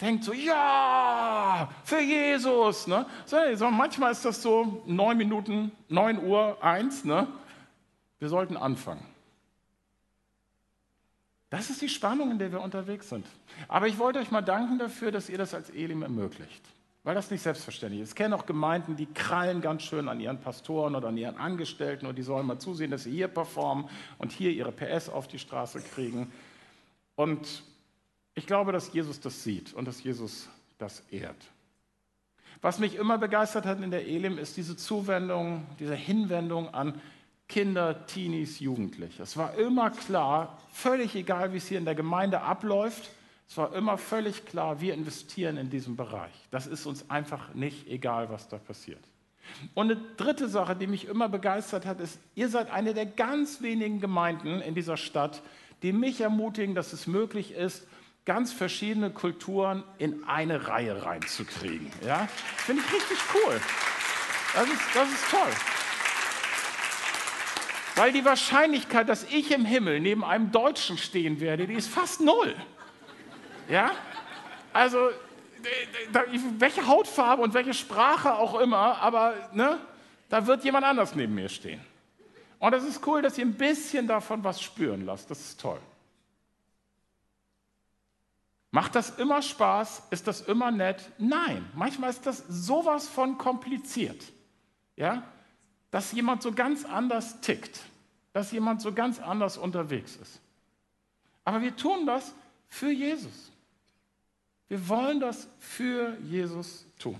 denkt 0.00 0.24
so, 0.24 0.32
ja, 0.32 1.68
für 1.84 2.00
Jesus. 2.00 2.86
Ne? 2.86 3.06
So, 3.26 3.70
manchmal 3.70 4.12
ist 4.12 4.24
das 4.24 4.42
so 4.42 4.82
neun 4.86 5.16
Minuten, 5.16 5.72
neun 5.88 6.24
Uhr, 6.24 6.62
eins. 6.62 7.04
Ne? 7.04 7.26
Wir 8.18 8.28
sollten 8.28 8.56
anfangen. 8.56 9.04
Das 11.50 11.68
ist 11.68 11.82
die 11.82 11.88
Spannung, 11.88 12.30
in 12.30 12.38
der 12.38 12.52
wir 12.52 12.60
unterwegs 12.60 13.08
sind. 13.08 13.26
Aber 13.66 13.88
ich 13.88 13.98
wollte 13.98 14.20
euch 14.20 14.30
mal 14.30 14.40
danken 14.40 14.78
dafür, 14.78 15.10
dass 15.10 15.28
ihr 15.28 15.38
das 15.38 15.52
als 15.52 15.70
Elim 15.70 16.02
ermöglicht. 16.02 16.62
Weil 17.02 17.14
das 17.14 17.30
nicht 17.30 17.42
selbstverständlich 17.42 18.02
ist. 18.02 18.10
Ich 18.10 18.14
kenne 18.14 18.36
auch 18.36 18.44
Gemeinden, 18.44 18.94
die 18.94 19.06
krallen 19.06 19.62
ganz 19.62 19.82
schön 19.82 20.08
an 20.08 20.20
ihren 20.20 20.40
Pastoren 20.40 20.94
oder 20.94 21.08
an 21.08 21.16
ihren 21.16 21.38
Angestellten 21.38 22.06
und 22.06 22.16
die 22.16 22.22
sollen 22.22 22.46
mal 22.46 22.58
zusehen, 22.58 22.90
dass 22.90 23.04
sie 23.04 23.10
hier 23.10 23.28
performen 23.28 23.88
und 24.18 24.32
hier 24.32 24.50
ihre 24.50 24.72
PS 24.72 25.08
auf 25.08 25.26
die 25.26 25.38
Straße 25.38 25.80
kriegen. 25.80 26.30
Und 27.16 27.62
ich 28.34 28.46
glaube, 28.46 28.72
dass 28.72 28.92
Jesus 28.92 29.20
das 29.20 29.42
sieht 29.42 29.72
und 29.72 29.86
dass 29.86 30.02
Jesus 30.02 30.48
das 30.78 31.02
ehrt. 31.10 31.36
Was 32.60 32.78
mich 32.78 32.96
immer 32.96 33.16
begeistert 33.16 33.64
hat 33.64 33.80
in 33.80 33.90
der 33.90 34.06
Elim, 34.06 34.36
ist 34.36 34.58
diese 34.58 34.76
Zuwendung, 34.76 35.66
diese 35.78 35.94
Hinwendung 35.94 36.74
an 36.74 37.00
Kinder, 37.48 38.06
Teenies, 38.06 38.60
Jugendliche. 38.60 39.22
Es 39.22 39.36
war 39.36 39.54
immer 39.54 39.90
klar, 39.90 40.58
völlig 40.70 41.14
egal, 41.14 41.52
wie 41.52 41.56
es 41.56 41.66
hier 41.66 41.78
in 41.78 41.84
der 41.86 41.94
Gemeinde 41.94 42.42
abläuft, 42.42 43.10
Es 43.50 43.56
war 43.56 43.74
immer 43.74 43.98
völlig 43.98 44.46
klar, 44.46 44.80
wir 44.80 44.94
investieren 44.94 45.56
in 45.56 45.70
diesem 45.70 45.96
Bereich. 45.96 46.30
Das 46.52 46.68
ist 46.68 46.86
uns 46.86 47.10
einfach 47.10 47.52
nicht 47.52 47.88
egal, 47.88 48.30
was 48.30 48.46
da 48.46 48.58
passiert. 48.58 49.00
Und 49.74 49.90
eine 49.90 50.00
dritte 50.16 50.48
Sache, 50.48 50.76
die 50.76 50.86
mich 50.86 51.08
immer 51.08 51.28
begeistert 51.28 51.84
hat, 51.84 51.98
ist, 51.98 52.20
ihr 52.36 52.48
seid 52.48 52.70
eine 52.70 52.94
der 52.94 53.06
ganz 53.06 53.60
wenigen 53.60 54.00
Gemeinden 54.00 54.60
in 54.60 54.76
dieser 54.76 54.96
Stadt, 54.96 55.42
die 55.82 55.92
mich 55.92 56.20
ermutigen, 56.20 56.76
dass 56.76 56.92
es 56.92 57.08
möglich 57.08 57.50
ist, 57.50 57.88
ganz 58.24 58.52
verschiedene 58.52 59.10
Kulturen 59.10 59.82
in 59.98 60.22
eine 60.28 60.68
Reihe 60.68 61.04
reinzukriegen. 61.04 61.90
Ja? 62.06 62.28
Finde 62.56 62.84
ich 62.86 62.94
richtig 62.94 63.18
cool. 63.34 63.60
Das 64.54 64.68
ist, 64.68 64.80
das 64.94 65.08
ist 65.08 65.28
toll. 65.28 65.52
Weil 67.96 68.12
die 68.12 68.24
Wahrscheinlichkeit, 68.24 69.08
dass 69.08 69.24
ich 69.24 69.50
im 69.50 69.64
Himmel 69.64 69.98
neben 69.98 70.24
einem 70.24 70.52
Deutschen 70.52 70.96
stehen 70.96 71.40
werde, 71.40 71.66
die 71.66 71.74
ist 71.74 71.88
fast 71.88 72.20
null. 72.20 72.54
Ja? 73.70 73.92
Also, 74.72 75.10
welche 76.58 76.86
Hautfarbe 76.86 77.42
und 77.42 77.54
welche 77.54 77.74
Sprache 77.74 78.34
auch 78.34 78.58
immer, 78.60 78.98
aber 79.00 79.34
ne, 79.52 79.78
da 80.28 80.46
wird 80.46 80.64
jemand 80.64 80.84
anders 80.84 81.14
neben 81.14 81.34
mir 81.34 81.48
stehen. 81.48 81.80
Und 82.58 82.74
es 82.74 82.84
ist 82.84 83.06
cool, 83.06 83.22
dass 83.22 83.38
ihr 83.38 83.46
ein 83.46 83.54
bisschen 83.54 84.06
davon 84.06 84.44
was 84.44 84.60
spüren 84.60 85.06
lasst. 85.06 85.30
Das 85.30 85.40
ist 85.40 85.60
toll. 85.60 85.80
Macht 88.70 88.94
das 88.94 89.18
immer 89.18 89.42
Spaß? 89.42 90.02
Ist 90.10 90.26
das 90.26 90.42
immer 90.42 90.70
nett? 90.70 91.10
Nein, 91.18 91.68
manchmal 91.74 92.10
ist 92.10 92.26
das 92.26 92.44
sowas 92.48 93.08
von 93.08 93.38
kompliziert. 93.38 94.24
Ja? 94.96 95.24
Dass 95.90 96.12
jemand 96.12 96.42
so 96.42 96.52
ganz 96.52 96.84
anders 96.84 97.40
tickt, 97.40 97.80
dass 98.32 98.52
jemand 98.52 98.80
so 98.80 98.92
ganz 98.92 99.18
anders 99.18 99.56
unterwegs 99.56 100.16
ist. 100.16 100.40
Aber 101.44 101.62
wir 101.62 101.74
tun 101.74 102.06
das 102.06 102.32
für 102.68 102.90
Jesus. 102.90 103.50
Wir 104.70 104.88
wollen 104.88 105.18
das 105.18 105.48
für 105.58 106.16
Jesus 106.20 106.86
tun. 106.96 107.18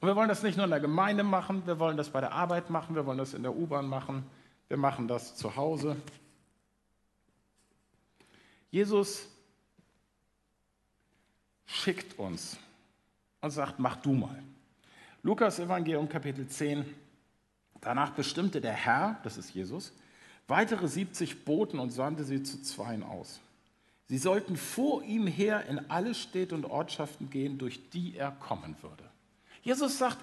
Und 0.00 0.08
wir 0.08 0.14
wollen 0.14 0.28
das 0.28 0.42
nicht 0.42 0.56
nur 0.56 0.64
in 0.64 0.70
der 0.70 0.80
Gemeinde 0.80 1.22
machen, 1.22 1.66
wir 1.66 1.78
wollen 1.78 1.96
das 1.96 2.10
bei 2.10 2.20
der 2.20 2.32
Arbeit 2.32 2.68
machen, 2.68 2.94
wir 2.94 3.06
wollen 3.06 3.16
das 3.16 3.32
in 3.32 3.42
der 3.42 3.56
U-Bahn 3.56 3.88
machen, 3.88 4.26
wir 4.68 4.76
machen 4.76 5.08
das 5.08 5.34
zu 5.34 5.56
Hause. 5.56 5.96
Jesus 8.70 9.28
schickt 11.64 12.18
uns 12.18 12.58
und 13.40 13.50
sagt, 13.50 13.78
mach 13.78 13.96
du 13.96 14.12
mal. 14.12 14.42
Lukas 15.22 15.58
Evangelium 15.58 16.06
Kapitel 16.06 16.46
10. 16.46 16.84
Danach 17.80 18.10
bestimmte 18.10 18.60
der 18.60 18.74
Herr, 18.74 19.20
das 19.24 19.38
ist 19.38 19.54
Jesus, 19.54 19.94
weitere 20.48 20.86
70 20.86 21.46
Boten 21.46 21.78
und 21.78 21.90
sandte 21.92 22.24
sie 22.24 22.42
zu 22.42 22.60
Zweien 22.60 23.02
aus. 23.02 23.40
Sie 24.12 24.18
sollten 24.18 24.58
vor 24.58 25.02
ihm 25.04 25.26
her 25.26 25.64
in 25.70 25.90
alle 25.90 26.14
Städte 26.14 26.54
und 26.54 26.66
Ortschaften 26.66 27.30
gehen, 27.30 27.56
durch 27.56 27.88
die 27.88 28.14
er 28.14 28.30
kommen 28.30 28.76
würde. 28.82 29.04
Jesus 29.62 29.96
sagt, 29.96 30.18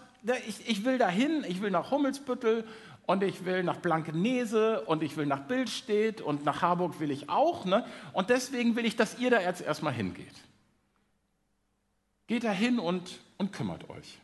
ich, 0.47 0.69
ich 0.69 0.85
will 0.85 0.99
dahin, 0.99 1.43
ich 1.47 1.59
will 1.59 1.71
nach 1.71 1.89
Hummelsbüttel 1.89 2.67
und 3.07 3.23
ich 3.23 3.45
will 3.45 3.63
nach 3.63 3.77
Blankenese 3.77 4.81
und 4.81 5.01
ich 5.01 5.17
will 5.17 5.25
nach 5.25 5.39
Bildstedt 5.47 6.21
und 6.21 6.45
nach 6.45 6.61
Harburg 6.61 6.99
will 6.99 7.09
ich 7.09 7.29
auch. 7.29 7.65
Ne? 7.65 7.83
Und 8.13 8.29
deswegen 8.29 8.75
will 8.75 8.85
ich, 8.85 8.95
dass 8.95 9.17
ihr 9.17 9.31
da 9.31 9.41
jetzt 9.41 9.61
erstmal 9.61 9.93
hingeht. 9.93 10.35
Geht 12.27 12.43
da 12.43 12.51
hin 12.51 12.77
und, 12.77 13.19
und 13.39 13.51
kümmert 13.51 13.89
euch. 13.89 14.19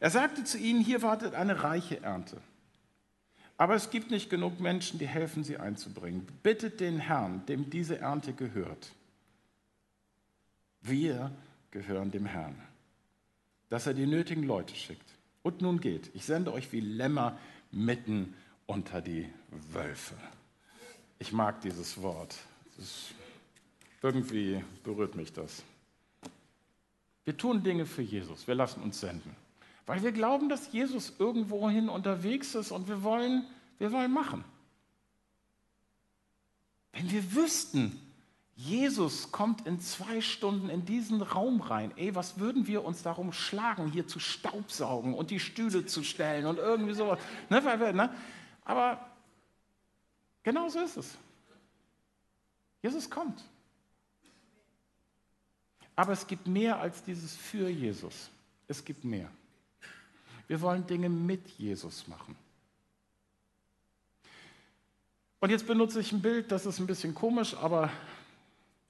Er 0.00 0.10
sagte 0.10 0.42
zu 0.42 0.58
ihnen, 0.58 0.80
hier 0.80 1.02
wartet 1.02 1.36
eine 1.36 1.62
reiche 1.62 2.02
Ernte. 2.02 2.40
Aber 3.58 3.74
es 3.74 3.90
gibt 3.90 4.10
nicht 4.10 4.28
genug 4.28 4.60
Menschen, 4.60 4.98
die 4.98 5.06
helfen, 5.06 5.42
sie 5.42 5.56
einzubringen. 5.56 6.26
Bittet 6.42 6.80
den 6.80 6.98
Herrn, 6.98 7.44
dem 7.46 7.70
diese 7.70 7.98
Ernte 7.98 8.32
gehört. 8.32 8.92
Wir 10.82 11.30
gehören 11.70 12.10
dem 12.10 12.26
Herrn, 12.26 12.60
dass 13.70 13.86
er 13.86 13.94
die 13.94 14.06
nötigen 14.06 14.42
Leute 14.42 14.74
schickt. 14.74 15.08
Und 15.42 15.62
nun 15.62 15.80
geht, 15.80 16.10
ich 16.14 16.24
sende 16.24 16.52
euch 16.52 16.72
wie 16.72 16.80
Lämmer 16.80 17.38
mitten 17.70 18.34
unter 18.66 19.00
die 19.00 19.28
Wölfe. 19.72 20.16
Ich 21.18 21.32
mag 21.32 21.60
dieses 21.62 22.00
Wort. 22.02 22.36
Das 22.76 23.10
irgendwie 24.02 24.62
berührt 24.84 25.14
mich 25.14 25.32
das. 25.32 25.62
Wir 27.24 27.36
tun 27.36 27.62
Dinge 27.62 27.86
für 27.86 28.02
Jesus. 28.02 28.46
Wir 28.46 28.54
lassen 28.54 28.82
uns 28.82 29.00
senden. 29.00 29.34
Weil 29.86 30.02
wir 30.02 30.12
glauben, 30.12 30.48
dass 30.48 30.72
Jesus 30.72 31.14
irgendwohin 31.18 31.88
unterwegs 31.88 32.54
ist 32.54 32.72
und 32.72 32.88
wir 32.88 33.04
wollen, 33.04 33.46
wir 33.78 33.92
wollen 33.92 34.12
machen. 34.12 34.44
Wenn 36.92 37.10
wir 37.10 37.34
wüssten, 37.34 38.00
Jesus 38.56 39.30
kommt 39.30 39.66
in 39.66 39.80
zwei 39.80 40.20
Stunden 40.20 40.70
in 40.70 40.86
diesen 40.86 41.20
Raum 41.20 41.60
rein. 41.60 41.92
Ey, 41.96 42.14
was 42.14 42.38
würden 42.38 42.66
wir 42.66 42.84
uns 42.84 43.02
darum 43.02 43.32
schlagen, 43.32 43.92
hier 43.92 44.08
zu 44.08 44.18
staubsaugen 44.18 45.14
und 45.14 45.30
die 45.30 45.40
Stühle 45.40 45.86
zu 45.86 46.02
stellen 46.02 46.46
und 46.46 46.58
irgendwie 46.58 46.94
sowas. 46.94 47.18
Ne, 47.50 47.60
ne? 47.92 48.14
Aber 48.64 49.06
genau 50.42 50.68
so 50.68 50.80
ist 50.80 50.96
es. 50.96 51.18
Jesus 52.82 53.08
kommt. 53.10 53.44
Aber 55.94 56.12
es 56.12 56.26
gibt 56.26 56.46
mehr 56.46 56.80
als 56.80 57.02
dieses 57.04 57.36
für 57.36 57.68
Jesus. 57.68 58.30
Es 58.68 58.84
gibt 58.84 59.04
mehr. 59.04 59.30
Wir 60.48 60.60
wollen 60.60 60.86
Dinge 60.86 61.08
mit 61.08 61.48
Jesus 61.58 62.06
machen. 62.06 62.36
Und 65.40 65.50
jetzt 65.50 65.66
benutze 65.66 66.00
ich 66.00 66.12
ein 66.12 66.22
Bild, 66.22 66.50
das 66.50 66.66
ist 66.66 66.78
ein 66.78 66.86
bisschen 66.86 67.14
komisch, 67.14 67.54
aber 67.54 67.90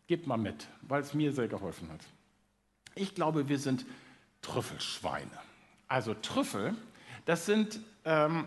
gebt 0.07 0.27
mal 0.27 0.37
mit, 0.37 0.69
weil 0.83 1.03
es 1.03 1.13
mir 1.13 1.33
sehr 1.33 1.49
geholfen 1.49 1.91
hat. 1.91 2.01
Ich 2.95 3.15
glaube, 3.15 3.49
wir 3.49 3.59
sind 3.59 3.85
Trüffelschweine. 4.43 5.31
Also 5.89 6.15
Trüffel, 6.15 6.75
das 7.25 7.47
sind 7.47 7.81
ähm, 8.05 8.45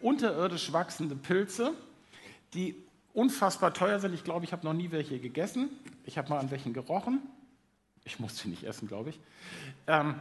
unterirdisch 0.00 0.72
wachsende 0.72 1.16
Pilze, 1.16 1.72
die 2.54 2.76
unfassbar 3.12 3.74
teuer 3.74 3.98
sind. 4.00 4.14
Ich 4.14 4.24
glaube, 4.24 4.44
ich 4.44 4.52
habe 4.52 4.64
noch 4.64 4.72
nie 4.72 4.90
welche 4.90 5.18
gegessen. 5.18 5.68
Ich 6.04 6.18
habe 6.18 6.30
mal 6.30 6.38
an 6.38 6.50
welchen 6.50 6.72
gerochen. 6.72 7.20
Ich 8.04 8.20
muss 8.20 8.38
sie 8.38 8.48
nicht 8.48 8.64
essen, 8.64 8.88
glaube 8.88 9.10
ich. 9.10 9.20
Ähm, 9.86 10.20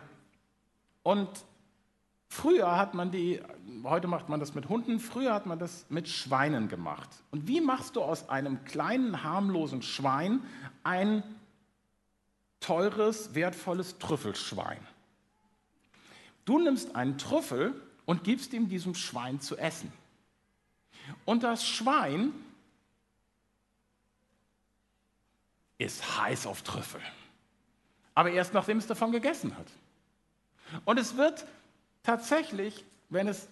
und 1.04 1.30
Früher 2.34 2.78
hat 2.78 2.96
man 2.96 3.12
die, 3.12 3.40
heute 3.84 4.08
macht 4.08 4.28
man 4.28 4.40
das 4.40 4.56
mit 4.56 4.68
Hunden, 4.68 5.00
früher 5.00 5.36
hat 5.36 5.46
man 5.46 5.60
das 5.60 5.86
mit 5.90 6.10
Schweinen 6.10 6.68
gemacht. 6.68 7.08
Und 7.30 7.48
wie 7.48 7.62
machst 7.62 7.96
du 7.96 8.02
aus 8.02 8.28
einem 8.28 8.66
kleinen, 8.66 9.22
harmlosen 9.22 9.84
Schwein 9.84 10.42
ein 10.84 11.22
teures, 12.60 13.36
wertvolles 13.36 14.00
Trüffelschwein? 14.00 14.80
Du 16.44 16.58
nimmst 16.58 16.96
einen 16.96 17.20
Trüffel 17.20 17.80
und 18.06 18.24
gibst 18.24 18.54
ihm 18.54 18.68
diesem 18.68 18.96
Schwein 18.96 19.40
zu 19.40 19.56
essen. 19.56 19.94
Und 21.26 21.44
das 21.44 21.68
Schwein 21.68 22.34
ist 25.78 26.20
heiß 26.20 26.48
auf 26.48 26.64
Trüffel. 26.64 27.02
Aber 28.16 28.32
erst 28.32 28.56
nachdem 28.56 28.80
es 28.80 28.88
davon 28.88 29.12
gegessen 29.12 29.56
hat. 29.56 29.68
Und 30.84 30.98
es 30.98 31.16
wird 31.16 31.46
tatsächlich, 32.04 32.86
wenn 33.10 33.28
es 33.28 33.48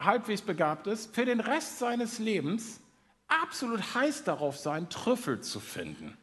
halbwegs 0.00 0.42
begabt 0.42 0.86
ist, 0.86 1.14
für 1.14 1.24
den 1.24 1.40
Rest 1.40 1.78
seines 1.78 2.18
Lebens 2.18 2.80
absolut 3.28 3.94
heiß 3.94 4.24
darauf 4.24 4.56
sein, 4.56 4.88
Trüffel 4.88 5.40
zu 5.40 5.60
finden. 5.60 6.16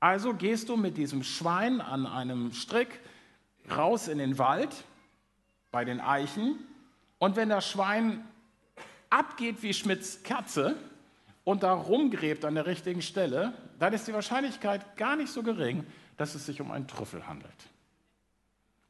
Also 0.00 0.34
gehst 0.34 0.68
du 0.68 0.76
mit 0.76 0.96
diesem 0.96 1.22
Schwein 1.22 1.80
an 1.80 2.06
einem 2.06 2.52
Strick 2.52 3.00
raus 3.70 4.08
in 4.08 4.18
den 4.18 4.38
Wald 4.38 4.84
bei 5.70 5.84
den 5.84 6.00
Eichen 6.00 6.58
und 7.18 7.36
wenn 7.36 7.48
das 7.48 7.68
Schwein 7.68 8.24
abgeht 9.10 9.62
wie 9.62 9.72
Schmidts 9.72 10.22
Katze 10.24 10.76
und 11.44 11.62
da 11.62 11.72
rumgräbt 11.72 12.44
an 12.44 12.56
der 12.56 12.66
richtigen 12.66 13.02
Stelle, 13.02 13.52
dann 13.78 13.92
ist 13.92 14.08
die 14.08 14.12
Wahrscheinlichkeit 14.12 14.96
gar 14.96 15.16
nicht 15.16 15.32
so 15.32 15.42
gering, 15.42 15.86
dass 16.16 16.34
es 16.34 16.46
sich 16.46 16.60
um 16.60 16.72
einen 16.72 16.88
Trüffel 16.88 17.26
handelt 17.26 17.71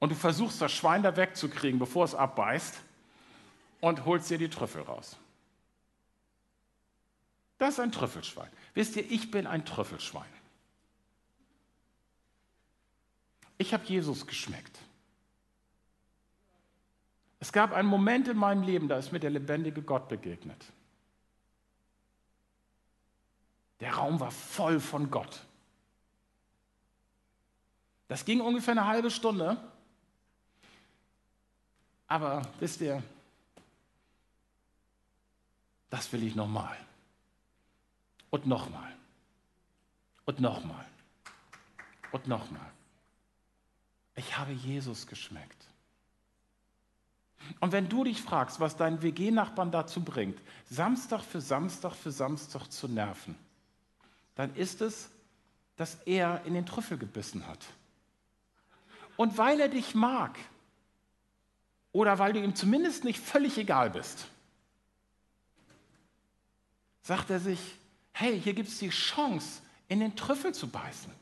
und 0.03 0.09
du 0.09 0.17
versuchst 0.17 0.61
das 0.61 0.73
Schwein 0.73 1.05
da 1.05 1.17
wegzukriegen, 1.17 1.79
bevor 1.79 2.05
es 2.05 2.17
abbeißt 2.17 2.83
und 3.81 4.05
holst 4.05 4.29
dir 4.31 4.37
die 4.37 4.51
Trüffel 4.51 4.83
raus. 4.83 5.17
Das 7.59 7.75
ist 7.75 7.79
ein 7.79 7.93
Trüffelschwein. 7.93 8.51
Wisst 8.75 8.97
ihr, 8.97 9.09
ich 9.09 9.31
bin 9.31 9.47
ein 9.47 9.65
Trüffelschwein. 9.65 10.27
Ich 13.59 13.73
habe 13.73 13.85
Jesus 13.85 14.27
geschmeckt. 14.27 14.77
Es 17.39 17.53
gab 17.53 17.73
einen 17.73 17.87
Moment 17.87 18.27
in 18.27 18.37
meinem 18.37 18.65
Leben, 18.65 18.89
da 18.89 18.99
ist 18.99 19.13
mir 19.13 19.21
der 19.21 19.31
lebendige 19.31 19.83
Gott 19.83 20.09
begegnet. 20.09 20.65
Der 23.79 23.95
Raum 23.95 24.19
war 24.19 24.33
voll 24.33 24.81
von 24.81 25.13
Gott. 25.13 25.47
Das 28.09 28.25
ging 28.25 28.41
ungefähr 28.41 28.73
eine 28.73 28.89
halbe 28.89 29.13
Stunde 29.13 29.63
aber 32.13 32.43
wisst 32.61 32.83
ihr, 32.83 33.03
das 35.89 36.13
will 36.13 36.23
ich 36.25 36.35
nochmal. 36.35 36.77
Und 38.29 38.47
nochmal. 38.47 38.93
Und 40.27 40.39
nochmal. 40.39 40.85
Und 42.11 42.27
nochmal. 42.29 42.71
Ich 44.15 44.37
habe 44.37 44.53
Jesus 44.53 45.07
geschmeckt. 45.07 45.57
Und 47.61 47.73
wenn 47.73 47.89
du 47.89 48.05
dich 48.05 48.21
fragst, 48.21 48.61
was 48.61 48.77
dein 48.77 49.01
WG-Nachbarn 49.01 49.73
dazu 49.73 50.05
bringt, 50.05 50.39
Samstag 50.69 51.23
für 51.23 51.41
Samstag 51.41 51.95
für 51.95 52.13
Samstag 52.13 52.71
zu 52.71 52.89
nerven, 52.89 53.39
dann 54.35 54.55
ist 54.55 54.83
es, 54.83 55.09
dass 55.77 55.95
er 56.05 56.45
in 56.45 56.53
den 56.53 56.67
Trüffel 56.67 56.99
gebissen 56.99 57.47
hat. 57.47 57.65
Und 59.17 59.39
weil 59.39 59.61
er 59.61 59.69
dich 59.69 59.95
mag, 59.95 60.39
oder 61.93 62.19
weil 62.19 62.33
du 62.33 62.43
ihm 62.43 62.55
zumindest 62.55 63.05
nicht 63.05 63.21
völlig 63.21 63.59
egal 63.59 63.91
bist, 63.91 64.27
sagt 67.03 67.31
er 67.31 67.41
sich, 67.41 67.61
hey, 68.13 68.41
hier 68.41 68.55
gibt 68.55 68.69
es 68.69 68.79
die 68.79 68.91
Chance, 68.91 69.63
in 69.89 70.01
den 70.01 70.17
Trüffel 70.17 70.55
zu 70.55 70.69
beißen. 70.69 71.13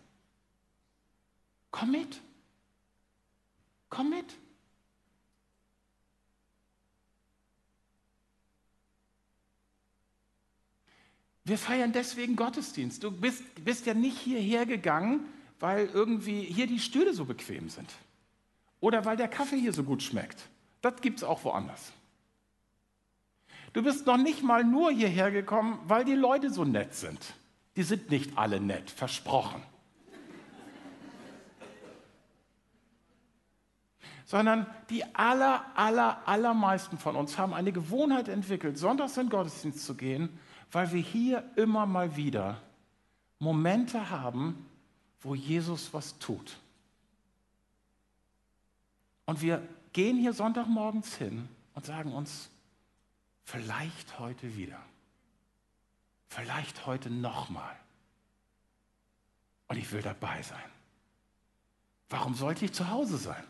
Komm 1.70 1.90
mit. 1.90 2.20
Komm 3.88 4.10
mit. 4.10 4.36
Wir 11.44 11.58
feiern 11.58 11.92
deswegen 11.92 12.36
Gottesdienst. 12.36 13.02
Du 13.02 13.10
bist, 13.10 13.42
bist 13.64 13.86
ja 13.86 13.94
nicht 13.94 14.18
hierher 14.18 14.66
gegangen, 14.66 15.26
weil 15.58 15.86
irgendwie 15.86 16.42
hier 16.42 16.68
die 16.68 16.78
Stühle 16.78 17.12
so 17.12 17.24
bequem 17.24 17.68
sind. 17.68 17.90
Oder 18.78 19.04
weil 19.04 19.16
der 19.16 19.28
Kaffee 19.28 19.58
hier 19.58 19.72
so 19.72 19.82
gut 19.82 20.02
schmeckt. 20.02 20.48
Das 20.80 21.00
gibt 21.00 21.18
es 21.18 21.24
auch 21.24 21.44
woanders. 21.44 21.92
Du 23.72 23.82
bist 23.82 24.06
noch 24.06 24.16
nicht 24.16 24.42
mal 24.42 24.64
nur 24.64 24.90
hierher 24.90 25.30
gekommen, 25.30 25.78
weil 25.84 26.04
die 26.04 26.14
Leute 26.14 26.50
so 26.50 26.64
nett 26.64 26.94
sind. 26.94 27.34
Die 27.76 27.82
sind 27.82 28.10
nicht 28.10 28.36
alle 28.36 28.60
nett, 28.60 28.90
versprochen. 28.90 29.62
Sondern 34.24 34.66
die 34.90 35.04
aller, 35.14 35.64
aller, 35.76 36.26
allermeisten 36.26 36.98
von 36.98 37.16
uns 37.16 37.36
haben 37.36 37.52
eine 37.52 37.72
Gewohnheit 37.72 38.28
entwickelt, 38.28 38.78
sonntags 38.78 39.16
in 39.16 39.26
den 39.26 39.30
Gottesdienst 39.30 39.84
zu 39.84 39.94
gehen, 39.94 40.38
weil 40.72 40.92
wir 40.92 41.00
hier 41.00 41.44
immer 41.56 41.86
mal 41.86 42.16
wieder 42.16 42.60
Momente 43.38 44.10
haben, 44.10 44.66
wo 45.20 45.34
Jesus 45.34 45.92
was 45.92 46.18
tut. 46.18 46.58
Und 49.26 49.42
wir 49.42 49.62
gehen 49.92 50.16
hier 50.16 50.32
Sonntagmorgens 50.32 51.16
hin 51.16 51.48
und 51.74 51.86
sagen 51.86 52.12
uns, 52.12 52.50
vielleicht 53.44 54.18
heute 54.18 54.56
wieder, 54.56 54.80
vielleicht 56.28 56.86
heute 56.86 57.10
nochmal. 57.10 57.76
Und 59.68 59.76
ich 59.76 59.90
will 59.92 60.02
dabei 60.02 60.42
sein. 60.42 60.58
Warum 62.08 62.34
sollte 62.34 62.64
ich 62.64 62.72
zu 62.72 62.90
Hause 62.90 63.18
sein? 63.18 63.44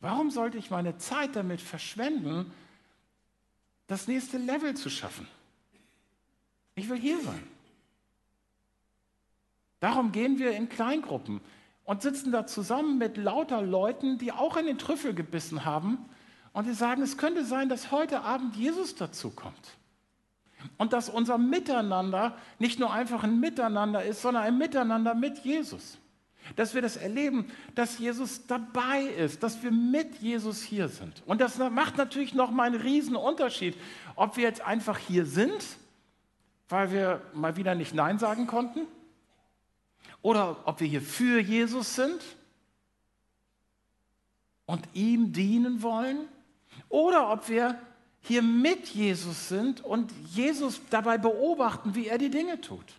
Warum 0.00 0.30
sollte 0.30 0.58
ich 0.58 0.70
meine 0.70 0.98
Zeit 0.98 1.34
damit 1.34 1.60
verschwenden, 1.60 2.52
das 3.88 4.06
nächste 4.06 4.38
Level 4.38 4.74
zu 4.74 4.90
schaffen? 4.90 5.26
Ich 6.74 6.88
will 6.88 6.98
hier 6.98 7.20
sein. 7.22 7.46
Darum 9.80 10.12
gehen 10.12 10.38
wir 10.38 10.52
in 10.52 10.68
Kleingruppen 10.68 11.40
und 11.86 12.02
sitzen 12.02 12.32
da 12.32 12.46
zusammen 12.46 12.98
mit 12.98 13.16
lauter 13.16 13.62
Leuten, 13.62 14.18
die 14.18 14.32
auch 14.32 14.56
in 14.56 14.66
den 14.66 14.76
Trüffel 14.76 15.14
gebissen 15.14 15.64
haben 15.64 15.98
und 16.52 16.66
die 16.66 16.74
sagen, 16.74 17.00
es 17.00 17.16
könnte 17.16 17.44
sein, 17.44 17.68
dass 17.68 17.90
heute 17.90 18.20
Abend 18.20 18.56
Jesus 18.56 18.94
dazu 18.94 19.30
kommt. 19.30 19.76
Und 20.78 20.92
dass 20.92 21.08
unser 21.08 21.38
Miteinander 21.38 22.36
nicht 22.58 22.78
nur 22.78 22.92
einfach 22.92 23.22
ein 23.22 23.40
Miteinander 23.40 24.04
ist, 24.04 24.20
sondern 24.20 24.42
ein 24.42 24.58
Miteinander 24.58 25.14
mit 25.14 25.38
Jesus. 25.38 25.98
Dass 26.56 26.74
wir 26.74 26.82
das 26.82 26.96
erleben, 26.96 27.50
dass 27.74 27.98
Jesus 27.98 28.46
dabei 28.46 29.02
ist, 29.02 29.42
dass 29.42 29.62
wir 29.62 29.70
mit 29.70 30.16
Jesus 30.16 30.62
hier 30.62 30.88
sind. 30.88 31.22
Und 31.26 31.40
das 31.40 31.58
macht 31.58 31.96
natürlich 31.96 32.34
nochmal 32.34 32.68
einen 32.68 32.80
riesen 32.80 33.16
Unterschied, 33.16 33.76
ob 34.16 34.36
wir 34.36 34.44
jetzt 34.44 34.60
einfach 34.60 34.98
hier 34.98 35.24
sind 35.24 35.62
weil 36.68 36.90
wir 36.90 37.22
mal 37.32 37.56
wieder 37.56 37.74
nicht 37.74 37.94
Nein 37.94 38.18
sagen 38.18 38.46
konnten? 38.46 38.86
Oder 40.22 40.66
ob 40.66 40.80
wir 40.80 40.86
hier 40.86 41.02
für 41.02 41.40
Jesus 41.40 41.94
sind 41.94 42.20
und 44.66 44.86
ihm 44.92 45.32
dienen 45.32 45.82
wollen? 45.82 46.28
Oder 46.88 47.32
ob 47.32 47.48
wir 47.48 47.80
hier 48.22 48.42
mit 48.42 48.88
Jesus 48.88 49.48
sind 49.48 49.84
und 49.84 50.12
Jesus 50.34 50.80
dabei 50.90 51.16
beobachten, 51.16 51.94
wie 51.94 52.08
er 52.08 52.18
die 52.18 52.30
Dinge 52.30 52.60
tut. 52.60 52.94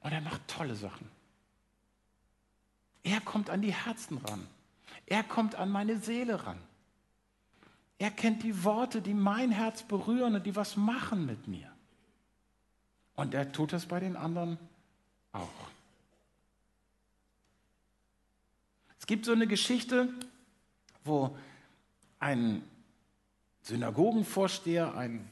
Und 0.00 0.12
er 0.12 0.20
macht 0.20 0.46
tolle 0.48 0.74
Sachen. 0.74 1.08
Er 3.04 3.20
kommt 3.20 3.50
an 3.50 3.62
die 3.62 3.72
Herzen 3.72 4.18
ran. 4.18 4.46
Er 5.06 5.22
kommt 5.22 5.54
an 5.54 5.70
meine 5.70 6.00
Seele 6.00 6.44
ran. 6.44 6.58
Er 7.98 8.10
kennt 8.10 8.42
die 8.42 8.64
Worte, 8.64 9.00
die 9.00 9.14
mein 9.14 9.52
Herz 9.52 9.84
berühren 9.84 10.34
und 10.34 10.44
die 10.44 10.56
was 10.56 10.76
machen 10.76 11.24
mit 11.24 11.46
mir. 11.46 11.70
Und 13.14 13.32
er 13.32 13.52
tut 13.52 13.72
es 13.72 13.86
bei 13.86 14.00
den 14.00 14.16
anderen 14.16 14.58
auch. 15.36 15.66
Es 18.98 19.06
gibt 19.06 19.24
so 19.24 19.32
eine 19.32 19.46
Geschichte, 19.46 20.08
wo 21.04 21.36
ein 22.18 22.62
Synagogenvorsteher, 23.62 24.96
ein 24.96 25.30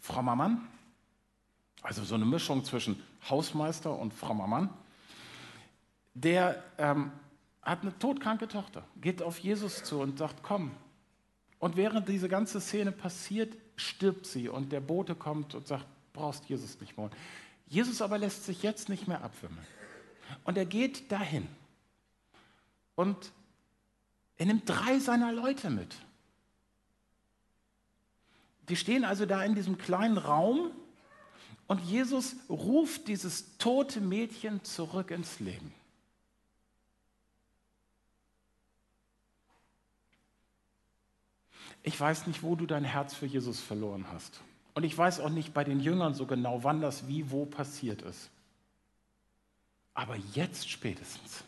frommer 0.00 0.36
Mann, 0.36 0.66
also 1.82 2.04
so 2.04 2.14
eine 2.14 2.24
Mischung 2.24 2.64
zwischen 2.64 3.02
Hausmeister 3.28 3.98
und 3.98 4.14
frommer 4.14 4.46
Mann, 4.46 4.70
der 6.14 6.62
ähm, 6.78 7.12
hat 7.62 7.82
eine 7.82 7.98
todkranke 7.98 8.48
Tochter, 8.48 8.84
geht 9.00 9.22
auf 9.22 9.38
Jesus 9.38 9.84
zu 9.84 10.00
und 10.00 10.18
sagt, 10.18 10.42
komm. 10.42 10.70
Und 11.58 11.76
während 11.76 12.08
diese 12.08 12.28
ganze 12.28 12.60
Szene 12.60 12.92
passiert, 12.92 13.54
stirbt 13.76 14.26
sie 14.26 14.48
und 14.48 14.72
der 14.72 14.80
Bote 14.80 15.14
kommt 15.14 15.54
und 15.54 15.66
sagt, 15.66 15.86
brauchst 16.12 16.48
Jesus 16.48 16.80
nicht 16.80 16.96
mehr. 16.96 17.10
Jesus 17.70 18.02
aber 18.02 18.18
lässt 18.18 18.44
sich 18.44 18.64
jetzt 18.64 18.88
nicht 18.88 19.06
mehr 19.06 19.22
abwimmeln. 19.22 19.66
Und 20.42 20.58
er 20.58 20.66
geht 20.66 21.10
dahin. 21.10 21.46
Und 22.96 23.32
er 24.36 24.46
nimmt 24.46 24.68
drei 24.68 24.98
seiner 24.98 25.32
Leute 25.32 25.70
mit. 25.70 25.94
Die 28.68 28.76
stehen 28.76 29.04
also 29.04 29.24
da 29.24 29.42
in 29.44 29.54
diesem 29.54 29.78
kleinen 29.78 30.18
Raum 30.18 30.72
und 31.68 31.80
Jesus 31.82 32.34
ruft 32.48 33.06
dieses 33.06 33.56
tote 33.58 34.00
Mädchen 34.00 34.64
zurück 34.64 35.12
ins 35.12 35.38
Leben. 35.38 35.72
Ich 41.84 41.98
weiß 41.98 42.26
nicht, 42.26 42.42
wo 42.42 42.56
du 42.56 42.66
dein 42.66 42.84
Herz 42.84 43.14
für 43.14 43.26
Jesus 43.26 43.60
verloren 43.60 44.06
hast. 44.12 44.40
Und 44.74 44.84
ich 44.84 44.96
weiß 44.96 45.20
auch 45.20 45.30
nicht 45.30 45.52
bei 45.52 45.64
den 45.64 45.80
Jüngern 45.80 46.14
so 46.14 46.26
genau, 46.26 46.62
wann 46.62 46.80
das 46.80 47.08
wie 47.08 47.30
wo 47.30 47.46
passiert 47.46 48.02
ist. 48.02 48.30
Aber 49.94 50.16
jetzt 50.34 50.68
spätestens. 50.70 51.44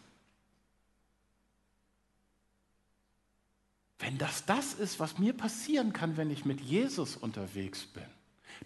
Wenn 3.99 4.19
das 4.19 4.45
das 4.45 4.75
ist, 4.75 4.99
was 4.99 5.19
mir 5.19 5.33
passieren 5.33 5.93
kann, 5.93 6.17
wenn 6.17 6.31
ich 6.31 6.45
mit 6.45 6.61
Jesus 6.61 7.17
unterwegs 7.17 7.87
bin, 7.87 8.05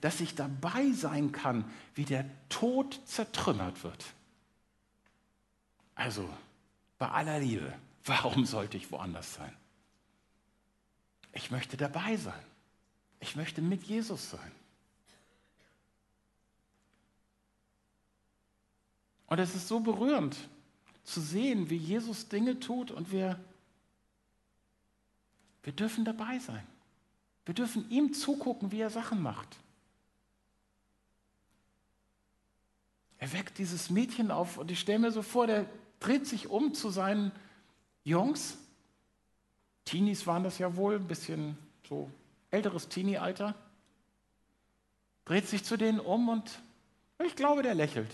dass 0.01 0.21
ich 0.21 0.35
dabei 0.35 0.91
sein 0.93 1.33
kann, 1.33 1.71
wie 1.95 2.05
der 2.05 2.25
Tod 2.49 3.01
zertrümmert 3.05 3.85
wird. 3.85 4.05
Also, 5.95 6.29
bei 6.99 7.09
aller 7.09 7.39
Liebe, 7.39 7.73
warum 8.05 8.47
sollte 8.47 8.79
ich 8.79 8.91
woanders 8.91 9.35
sein? 9.35 9.55
Ich 11.33 11.51
möchte 11.51 11.77
dabei 11.77 12.17
sein. 12.17 12.43
Ich 13.21 13.37
möchte 13.37 13.63
mit 13.63 13.83
Jesus 13.85 14.31
sein. 14.31 14.53
Und 19.27 19.39
es 19.39 19.55
ist 19.55 19.69
so 19.69 19.81
berührend 19.81 20.37
zu 21.03 21.21
sehen, 21.21 21.69
wie 21.71 21.77
Jesus 21.77 22.29
Dinge 22.29 22.61
tut 22.61 22.91
und 22.91 23.11
wir, 23.11 23.41
wir 25.63 25.73
dürfen 25.73 26.05
dabei 26.05 26.39
sein. 26.39 26.67
Wir 27.45 27.55
dürfen 27.55 27.91
ihm 27.91 28.13
zugucken, 28.13 28.73
wie 28.73 28.81
er 28.81 28.91
Sachen 28.91 29.23
macht. 29.23 29.57
Er 33.19 33.33
weckt 33.33 33.59
dieses 33.59 33.91
Mädchen 33.91 34.31
auf 34.31 34.59
und 34.59 34.71
ich 34.71 34.79
stelle 34.79 34.99
mir 34.99 35.11
so 35.11 35.23
vor, 35.23 35.47
der 35.47 35.69
dreht 36.01 36.27
sich 36.27 36.49
um 36.49 36.75
zu 36.75 36.91
seinen 36.91 37.33
Jungs 38.05 38.59
Teenies 39.87 40.27
waren 40.27 40.43
das 40.43 40.59
ja 40.59 40.77
wohl, 40.77 40.97
ein 40.97 41.07
bisschen 41.07 41.57
so 41.89 42.11
älteres 42.51 42.89
Teenie-Alter. 42.89 43.55
Dreht 45.25 45.49
sich 45.49 45.65
zu 45.65 45.77
denen 45.77 46.01
um 46.01 46.29
und 46.29 46.61
ich 47.25 47.37
glaube, 47.37 47.63
der 47.63 47.75
lächelt. 47.75 48.11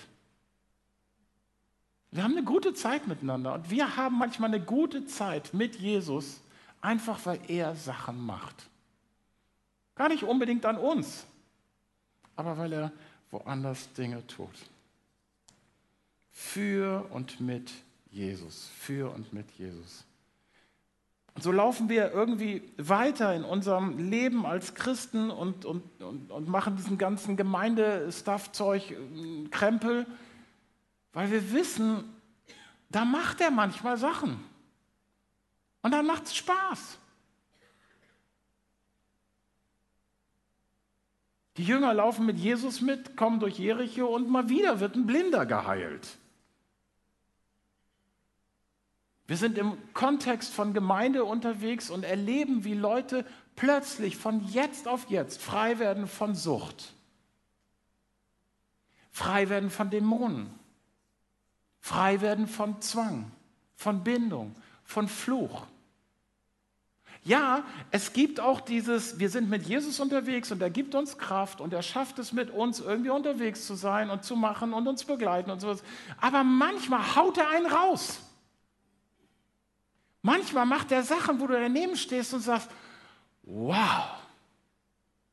Wir 2.11 2.25
haben 2.25 2.37
eine 2.37 2.45
gute 2.45 2.75
Zeit 2.75 3.07
miteinander 3.07 3.55
und 3.55 3.71
wir 3.71 3.97
haben 3.97 4.19
manchmal 4.19 4.51
eine 4.53 4.65
gute 4.65 5.07
Zeit 5.07 5.55
mit 5.55 5.77
Jesus, 5.77 6.41
einfach 6.81 7.25
weil 7.25 7.41
er 7.49 7.75
Sachen 7.75 8.21
macht. 8.25 8.69
Gar 9.95 10.09
nicht 10.09 10.23
unbedingt 10.23 10.67
an 10.67 10.77
uns, 10.77 11.25
aber 12.37 12.59
weil 12.59 12.73
er 12.73 12.93
woanders 13.31 13.93
Dinge 13.95 14.27
tut. 14.27 14.55
Für 16.31 17.09
und 17.11 17.41
mit 17.41 17.73
Jesus, 18.11 18.71
für 18.79 19.11
und 19.11 19.33
mit 19.33 19.51
Jesus. 19.53 20.05
So 21.41 21.51
laufen 21.51 21.89
wir 21.89 22.13
irgendwie 22.13 22.63
weiter 22.77 23.35
in 23.35 23.45
unserem 23.45 23.99
Leben 23.99 24.45
als 24.45 24.75
Christen 24.75 25.31
und, 25.31 25.65
und, 25.65 25.83
und, 26.03 26.31
und 26.31 26.49
machen 26.49 26.77
diesen 26.77 26.99
ganzen 26.99 27.37
Gemeindestuff-Zeug, 27.37 28.91
äh, 28.91 29.49
Krempel, 29.51 30.07
weil 31.13 31.31
wir 31.31 31.53
wissen, 31.53 32.05
da 32.91 33.05
macht 33.05 33.41
er 33.41 33.51
manchmal 33.51 33.97
Sachen. 33.97 34.39
Und 35.81 35.93
dann 35.93 36.07
macht 36.07 36.25
es 36.25 36.37
Spaß. 36.37 36.99
Die 41.57 41.65
Jünger 41.65 41.93
laufen 41.93 42.25
mit 42.25 42.39
Jesus 42.39 42.81
mit, 42.81 43.17
kommen 43.17 43.41
durch 43.41 43.59
Jericho 43.59 44.07
und 44.07 44.29
mal 44.29 44.49
wieder 44.49 44.81
wird 44.81 44.97
ein 44.97 45.07
Blinder 45.07 45.45
geheilt. 45.45 46.19
Wir 49.33 49.39
sind 49.39 49.57
im 49.57 49.79
Kontext 49.95 50.53
von 50.53 50.75
Gemeinde 50.75 51.25
unterwegs 51.25 51.89
und 51.89 52.05
erleben, 52.05 52.65
wie 52.65 52.75
Leute 52.75 53.25
plötzlich 53.57 54.19
von 54.19 54.47
jetzt 54.49 54.87
auf 54.87 55.09
jetzt 55.09 55.41
frei 55.41 55.79
werden 55.79 56.07
von 56.07 56.35
Sucht, 56.35 56.93
frei 59.11 59.49
werden 59.49 59.71
von 59.71 59.89
Dämonen, 59.89 60.53
frei 61.81 62.21
werden 62.21 62.47
von 62.47 62.83
Zwang, 62.83 63.33
von 63.75 64.05
Bindung, 64.05 64.55
von 64.85 65.09
Fluch. 65.09 65.67
Ja, 67.25 67.65
es 67.91 68.13
gibt 68.13 68.39
auch 68.39 68.61
dieses, 68.61 69.19
wir 69.19 69.31
sind 69.31 69.49
mit 69.49 69.63
Jesus 69.63 69.99
unterwegs 69.99 70.53
und 70.53 70.61
er 70.61 70.69
gibt 70.69 70.95
uns 70.95 71.17
Kraft 71.17 71.63
und 71.63 71.73
er 71.73 71.83
schafft 71.83 72.19
es 72.19 72.35
mit 72.35 72.51
uns 72.51 72.81
irgendwie 72.81 73.09
unterwegs 73.09 73.67
zu 73.67 73.77
sein 73.77 74.11
und 74.11 74.25
zu 74.25 74.37
machen 74.37 74.75
und 74.75 74.87
uns 74.87 75.05
begleiten 75.05 75.51
und 75.51 75.59
sowas. 75.59 75.83
Aber 76.21 76.45
manchmal 76.45 77.17
haut 77.17 77.39
er 77.39 77.49
einen 77.49 77.65
raus. 77.65 78.21
Manchmal 80.23 80.67
macht 80.67 80.93
er 80.93 81.03
Sachen, 81.03 81.41
wo 81.41 81.49
du 81.49 81.55
daneben 81.55 81.97
stehst 81.97 82.33
und 82.33 82.41
sagst, 82.41 82.71
wow, 83.43 84.19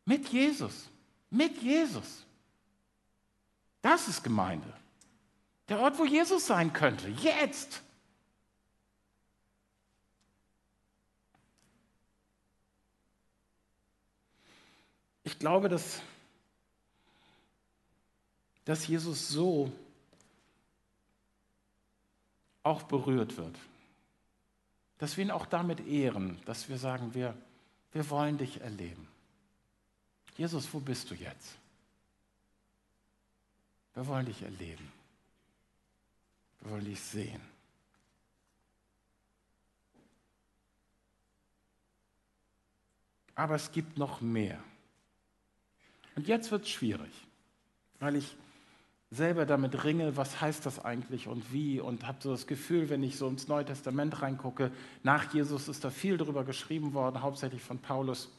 mit 0.04 0.28
Jesus, 0.30 0.90
mit 1.30 1.62
Jesus. 1.62 2.26
Das 3.84 4.08
ist 4.08 4.24
Gemeinde. 4.24 4.74
Der 5.70 5.80
Ort, 5.80 6.00
wo 6.00 6.06
Jesus 6.06 6.48
sein 6.48 6.74
könnte, 6.74 7.08
jetzt. 7.08 7.84
Ich 15.24 15.38
glaube, 15.38 15.70
dass, 15.70 16.02
dass 18.66 18.88
Jesus 18.88 19.30
so 19.30 19.72
auch 22.64 22.82
berührt 22.82 23.38
wird. 23.38 23.56
Dass 25.00 25.18
wir 25.18 25.24
ihn 25.24 25.32
auch 25.32 25.46
damit 25.46 25.88
ehren, 25.88 26.40
dass 26.46 26.70
wir 26.70 26.78
sagen, 26.78 27.14
wir, 27.14 27.36
wir 27.92 28.10
wollen 28.10 28.38
dich 28.38 28.62
erleben. 28.62 29.08
Jesus, 30.38 30.74
wo 30.74 30.80
bist 30.80 31.10
du 31.10 31.16
jetzt? 31.16 31.58
Wir 33.96 34.06
wollen 34.08 34.26
dich 34.26 34.42
erleben. 34.44 34.92
Wir 36.62 36.72
wollen 36.72 36.86
dich 36.86 37.02
sehen. 37.02 37.42
Aber 43.36 43.56
es 43.56 43.72
gibt 43.72 43.98
noch 43.98 44.20
mehr. 44.20 44.62
Und 46.16 46.28
jetzt 46.28 46.52
wird 46.52 46.64
es 46.64 46.70
schwierig, 46.70 47.14
weil 48.00 48.18
ich 48.18 48.36
selber 49.12 49.46
damit 49.46 49.84
ringe, 49.84 50.18
was 50.18 50.40
heißt 50.40 50.66
das 50.66 50.84
eigentlich 50.84 51.28
und 51.28 51.52
wie 51.52 51.80
und 51.80 52.06
habe 52.08 52.20
so 52.22 52.32
das 52.32 52.46
Gefühl, 52.46 52.90
wenn 52.90 53.02
ich 53.04 53.18
so 53.18 53.28
ins 53.28 53.48
Neue 53.48 53.66
Testament 53.66 54.22
reingucke, 54.22 54.72
nach 55.04 55.34
Jesus 55.34 55.68
ist 55.68 55.84
da 55.84 55.90
viel 55.90 56.18
darüber 56.18 56.44
geschrieben 56.44 56.94
worden, 56.94 57.22
hauptsächlich 57.22 57.62
von 57.62 57.80
Paulus. 57.80 58.30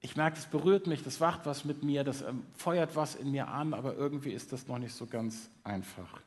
Ich 0.00 0.16
merke, 0.16 0.38
es 0.38 0.46
berührt 0.46 0.86
mich, 0.86 1.02
das 1.02 1.20
macht 1.20 1.46
was 1.46 1.64
mit 1.64 1.82
mir, 1.82 2.04
das 2.04 2.22
ähm, 2.22 2.42
feuert 2.54 2.96
was 2.96 3.14
in 3.14 3.30
mir 3.30 3.48
an, 3.48 3.74
aber 3.74 3.94
irgendwie 3.94 4.32
ist 4.32 4.52
das 4.52 4.66
noch 4.66 4.78
nicht 4.78 4.94
so 4.94 5.06
ganz 5.06 5.50
einfach. 5.64 6.20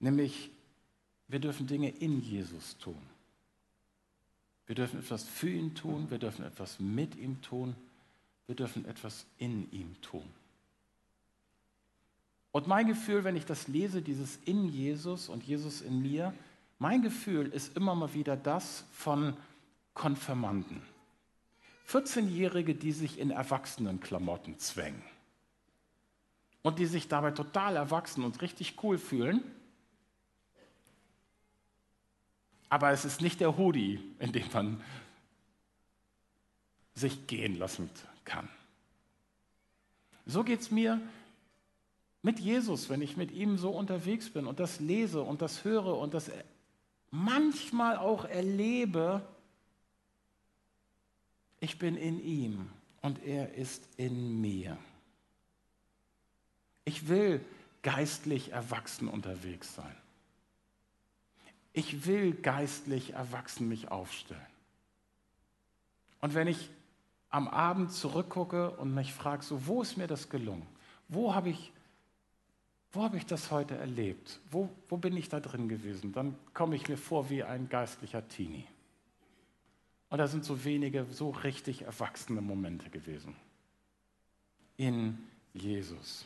Nämlich, 0.00 0.50
wir 1.28 1.40
dürfen 1.40 1.66
Dinge 1.66 1.90
in 1.90 2.20
Jesus 2.20 2.76
tun. 2.78 3.00
Wir 4.66 4.74
dürfen 4.74 5.00
etwas 5.00 5.24
für 5.24 5.50
ihn 5.50 5.74
tun, 5.74 6.10
wir 6.10 6.18
dürfen 6.18 6.44
etwas 6.44 6.80
mit 6.80 7.16
ihm 7.16 7.40
tun 7.42 7.74
wir 8.46 8.54
dürfen 8.54 8.84
etwas 8.84 9.26
in 9.38 9.70
ihm 9.72 10.00
tun. 10.02 10.24
Und 12.54 12.68
mein 12.68 12.86
Gefühl, 12.86 13.24
wenn 13.24 13.34
ich 13.34 13.46
das 13.46 13.66
lese, 13.66 14.00
dieses 14.00 14.36
in 14.44 14.68
Jesus 14.68 15.28
und 15.28 15.42
Jesus 15.42 15.80
in 15.80 16.00
mir, 16.00 16.32
mein 16.78 17.02
Gefühl 17.02 17.48
ist 17.48 17.76
immer 17.76 17.96
mal 17.96 18.14
wieder 18.14 18.36
das 18.36 18.84
von 18.92 19.36
Konfirmanden. 19.92 20.80
14-Jährige, 21.88 22.76
die 22.76 22.92
sich 22.92 23.18
in 23.18 23.32
Erwachsenenklamotten 23.32 24.60
zwängen 24.60 25.02
und 26.62 26.78
die 26.78 26.86
sich 26.86 27.08
dabei 27.08 27.32
total 27.32 27.74
erwachsen 27.74 28.22
und 28.22 28.40
richtig 28.40 28.76
cool 28.84 28.98
fühlen. 28.98 29.42
Aber 32.68 32.92
es 32.92 33.04
ist 33.04 33.20
nicht 33.20 33.40
der 33.40 33.58
Hoodie, 33.58 33.98
in 34.20 34.30
dem 34.30 34.46
man 34.52 34.80
sich 36.94 37.26
gehen 37.26 37.58
lassen 37.58 37.90
kann. 38.24 38.48
So 40.24 40.44
geht 40.44 40.60
es 40.60 40.70
mir 40.70 41.00
mit 42.24 42.40
Jesus, 42.40 42.88
wenn 42.88 43.02
ich 43.02 43.18
mit 43.18 43.30
ihm 43.32 43.58
so 43.58 43.70
unterwegs 43.70 44.30
bin 44.30 44.46
und 44.46 44.58
das 44.58 44.80
lese 44.80 45.20
und 45.20 45.42
das 45.42 45.62
höre 45.62 45.98
und 45.98 46.14
das 46.14 46.30
manchmal 47.10 47.98
auch 47.98 48.24
erlebe, 48.24 49.20
ich 51.60 51.78
bin 51.78 51.96
in 51.96 52.18
ihm 52.24 52.70
und 53.02 53.22
er 53.22 53.54
ist 53.54 53.86
in 53.98 54.40
mir. 54.40 54.78
Ich 56.86 57.08
will 57.08 57.44
geistlich 57.82 58.52
erwachsen 58.52 59.08
unterwegs 59.08 59.74
sein. 59.74 59.94
Ich 61.74 62.06
will 62.06 62.32
geistlich 62.32 63.12
erwachsen 63.12 63.68
mich 63.68 63.90
aufstellen. 63.90 64.40
Und 66.22 66.32
wenn 66.32 66.48
ich 66.48 66.70
am 67.28 67.48
Abend 67.48 67.92
zurückgucke 67.92 68.70
und 68.70 68.94
mich 68.94 69.12
frage, 69.12 69.42
so, 69.42 69.66
wo 69.66 69.82
ist 69.82 69.98
mir 69.98 70.06
das 70.06 70.30
gelungen? 70.30 70.66
Wo 71.08 71.34
habe 71.34 71.50
ich, 71.50 71.73
wo 72.94 73.02
hab 73.02 73.14
ich 73.14 73.26
das 73.26 73.50
heute 73.50 73.76
erlebt? 73.76 74.40
Wo, 74.50 74.68
wo 74.88 74.96
bin 74.96 75.16
ich 75.16 75.28
da 75.28 75.40
drin 75.40 75.68
gewesen? 75.68 76.12
Dann 76.12 76.36
komme 76.52 76.76
ich 76.76 76.88
mir 76.88 76.96
vor 76.96 77.30
wie 77.30 77.42
ein 77.42 77.68
geistlicher 77.68 78.26
Teenie. 78.28 78.66
Und 80.10 80.18
da 80.18 80.26
sind 80.26 80.44
so 80.44 80.64
wenige, 80.64 81.06
so 81.10 81.30
richtig 81.30 81.82
erwachsene 81.82 82.40
Momente 82.40 82.88
gewesen. 82.90 83.34
In 84.76 85.18
Jesus. 85.52 86.24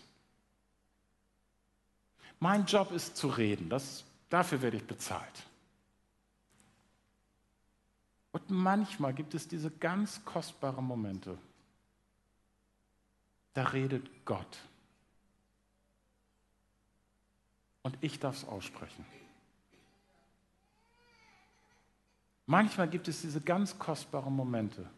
Mein 2.41 2.67
Job 2.67 2.93
ist 2.93 3.17
zu 3.17 3.29
reden. 3.29 3.69
Das, 3.69 4.05
dafür 4.29 4.63
werde 4.63 4.77
ich 4.77 4.87
bezahlt. 4.87 5.47
Und 8.33 8.51
manchmal 8.51 9.15
gibt 9.15 9.35
es 9.35 9.49
diese 9.49 9.71
ganz 9.71 10.25
kostbaren 10.25 10.85
Momente. 10.85 11.39
Da 13.55 13.65
redet 13.65 14.09
Gott. 14.25 14.59
Und 17.89 17.97
ich 18.03 18.21
darf 18.21 18.37
es 18.37 18.45
aussprechen. 18.45 19.03
Manchmal 22.45 22.87
gibt 22.87 23.09
es 23.09 23.23
diese 23.23 23.41
ganz 23.41 23.79
kostbaren 23.79 24.37
Momente. 24.37 24.91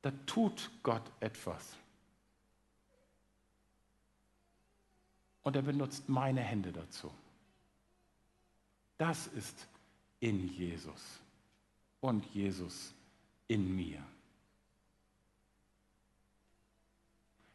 Da 0.00 0.10
tut 0.24 0.70
Gott 0.82 1.02
etwas. 1.20 1.76
Und 5.42 5.54
er 5.54 5.60
benutzt 5.60 6.08
meine 6.08 6.40
Hände 6.40 6.72
dazu. 6.72 7.12
Das 8.96 9.26
ist 9.26 9.68
in 10.20 10.48
Jesus 10.48 11.20
und 12.00 12.24
Jesus 12.32 12.94
in 13.48 13.76
mir. 13.76 14.02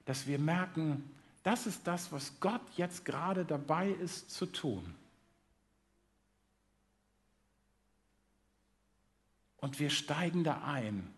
Dass 0.05 0.27
wir 0.27 0.37
merken, 0.37 1.09
das 1.43 1.65
ist 1.65 1.85
das, 1.87 2.11
was 2.11 2.39
Gott 2.39 2.61
jetzt 2.77 3.05
gerade 3.05 3.45
dabei 3.45 3.89
ist 3.89 4.29
zu 4.31 4.45
tun. 4.45 4.95
Und 9.57 9.79
wir 9.79 9.89
steigen 9.89 10.43
da 10.43 10.63
ein 10.63 11.13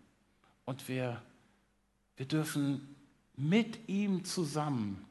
und 0.64 0.88
wir, 0.88 1.22
wir 2.16 2.26
dürfen 2.26 2.94
mit 3.36 3.88
ihm 3.88 4.24
zusammen 4.24 5.04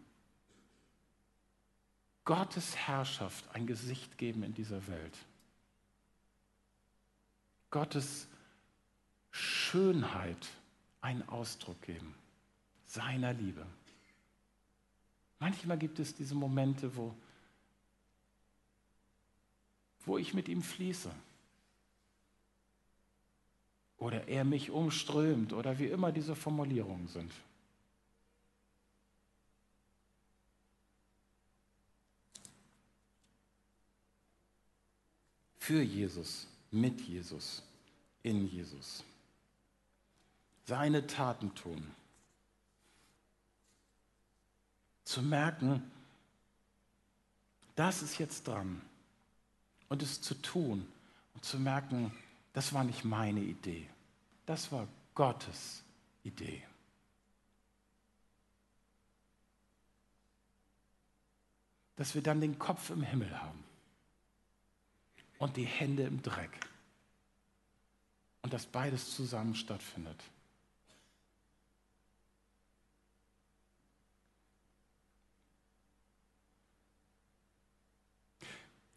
Gottes 2.26 2.76
Herrschaft 2.76 3.44
ein 3.54 3.68
Gesicht 3.68 4.18
geben 4.18 4.44
in 4.44 4.54
dieser 4.54 4.88
Welt. 4.88 5.18
Gottes 7.70 8.28
Schönheit 9.32 10.48
einen 11.02 11.28
Ausdruck 11.28 11.82
geben. 11.82 12.16
seiner 12.86 13.34
Liebe. 13.34 13.66
Manchmal 15.44 15.78
gibt 15.78 16.00
es 16.00 16.16
diese 16.16 16.36
Momente, 16.36 16.96
wo, 16.96 17.14
wo 20.06 20.18
ich 20.18 20.34
mit 20.34 20.48
ihm 20.48 20.64
fließe. 20.64 21.12
Oder 23.98 24.30
er 24.30 24.46
mich 24.46 24.72
umströmt 24.72 25.52
oder 25.52 25.78
wie 25.80 25.88
immer 25.88 26.14
diese 26.14 26.34
Formulierungen 26.34 27.10
sind. 27.10 27.34
Für 35.58 35.82
Jesus, 35.82 36.48
mit 36.72 37.02
Jesus, 37.02 37.64
in 38.22 38.48
Jesus. 38.48 39.04
Seine 40.64 41.06
Taten 41.06 41.54
tun. 41.54 41.86
Zu 45.04 45.22
merken, 45.22 45.92
das 47.76 48.02
ist 48.02 48.18
jetzt 48.18 48.48
dran. 48.48 48.82
Und 49.90 50.02
es 50.02 50.22
zu 50.22 50.36
tun 50.36 50.88
und 51.34 51.46
zu 51.46 51.60
merken, 51.60 52.12
das 52.54 52.74
war 52.74 52.84
nicht 52.84 53.04
meine 53.04 53.42
Idee. 53.42 53.90
Das 54.46 54.72
war 54.72 54.88
Gottes 55.16 55.84
Idee. 56.24 56.64
Dass 61.96 62.16
wir 62.16 62.24
dann 62.24 62.42
den 62.42 62.58
Kopf 62.58 62.90
im 62.90 63.04
Himmel 63.04 63.40
haben 63.40 63.64
und 65.38 65.58
die 65.58 65.66
Hände 65.66 66.04
im 66.04 66.22
Dreck. 66.22 66.60
Und 68.42 68.54
dass 68.54 68.66
beides 68.66 69.16
zusammen 69.16 69.56
stattfindet. 69.56 70.22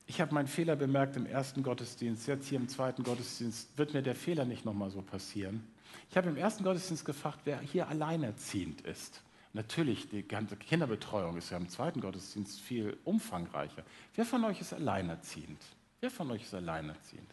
Ich 0.07 0.21
habe 0.21 0.33
meinen 0.33 0.47
Fehler 0.47 0.77
bemerkt 0.77 1.17
im 1.17 1.27
ersten 1.27 1.63
Gottesdienst. 1.63 2.29
Jetzt 2.29 2.49
hier 2.49 2.59
im 2.59 2.69
zweiten 2.69 3.03
Gottesdienst 3.03 3.77
wird 3.77 3.93
mir 3.93 4.03
der 4.03 4.15
Fehler 4.15 4.45
nicht 4.45 4.65
nochmal 4.65 4.91
so 4.91 5.03
passieren. 5.03 5.67
Ich 6.11 6.17
habe 6.17 6.29
im 6.29 6.37
ersten 6.37 6.63
Gottesdienst 6.63 7.05
gefragt, 7.05 7.41
wer 7.45 7.59
hier 7.59 7.89
alleinerziehend 7.89 8.83
ist. 8.83 9.21
Natürlich, 9.53 10.09
die 10.09 10.23
ganze 10.23 10.57
Kinderbetreuung 10.57 11.37
ist 11.37 11.51
ja 11.51 11.57
im 11.57 11.69
zweiten 11.69 12.01
Gottesdienst 12.01 12.61
viel 12.61 12.97
umfangreicher. 13.05 13.83
Wer 14.15 14.25
von 14.25 14.45
euch 14.45 14.61
ist 14.61 14.73
alleinerziehend? 14.73 15.61
Wer 16.01 16.11
von 16.11 16.31
euch 16.31 16.43
ist 16.43 16.55
alleinerziehend? 16.55 17.29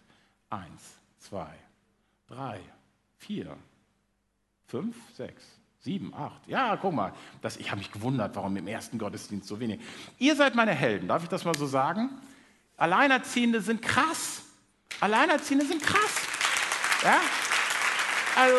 Eins, 0.50 0.96
zwei, 1.20 1.54
drei, 2.28 2.60
vier, 3.18 3.56
fünf, 4.66 4.96
sechs, 5.16 5.44
sieben, 5.80 6.14
acht. 6.16 6.48
Ja, 6.48 6.76
guck 6.78 6.94
mal, 6.94 7.14
das, 7.42 7.58
ich 7.58 7.70
habe 7.70 7.80
mich 7.80 7.92
gewundert, 7.92 8.36
warum 8.36 8.56
im 8.56 8.68
ersten 8.68 8.98
Gottesdienst 8.98 9.48
so 9.48 9.60
wenig. 9.60 9.82
Ihr 10.18 10.36
seid 10.36 10.56
meine 10.56 10.72
Helden, 10.72 11.10
darf 11.10 11.24
ich 11.24 11.30
das 11.30 11.46
mal 11.46 11.56
so 11.56 11.68
sagen? 11.68 12.10
Alleinerziehende 12.78 13.62
sind 13.62 13.82
krass. 13.82 14.42
Alleinerziehende 15.00 15.66
sind 15.66 15.84
krass. 15.84 16.16
Ja? 17.04 17.20
Also, 18.36 18.58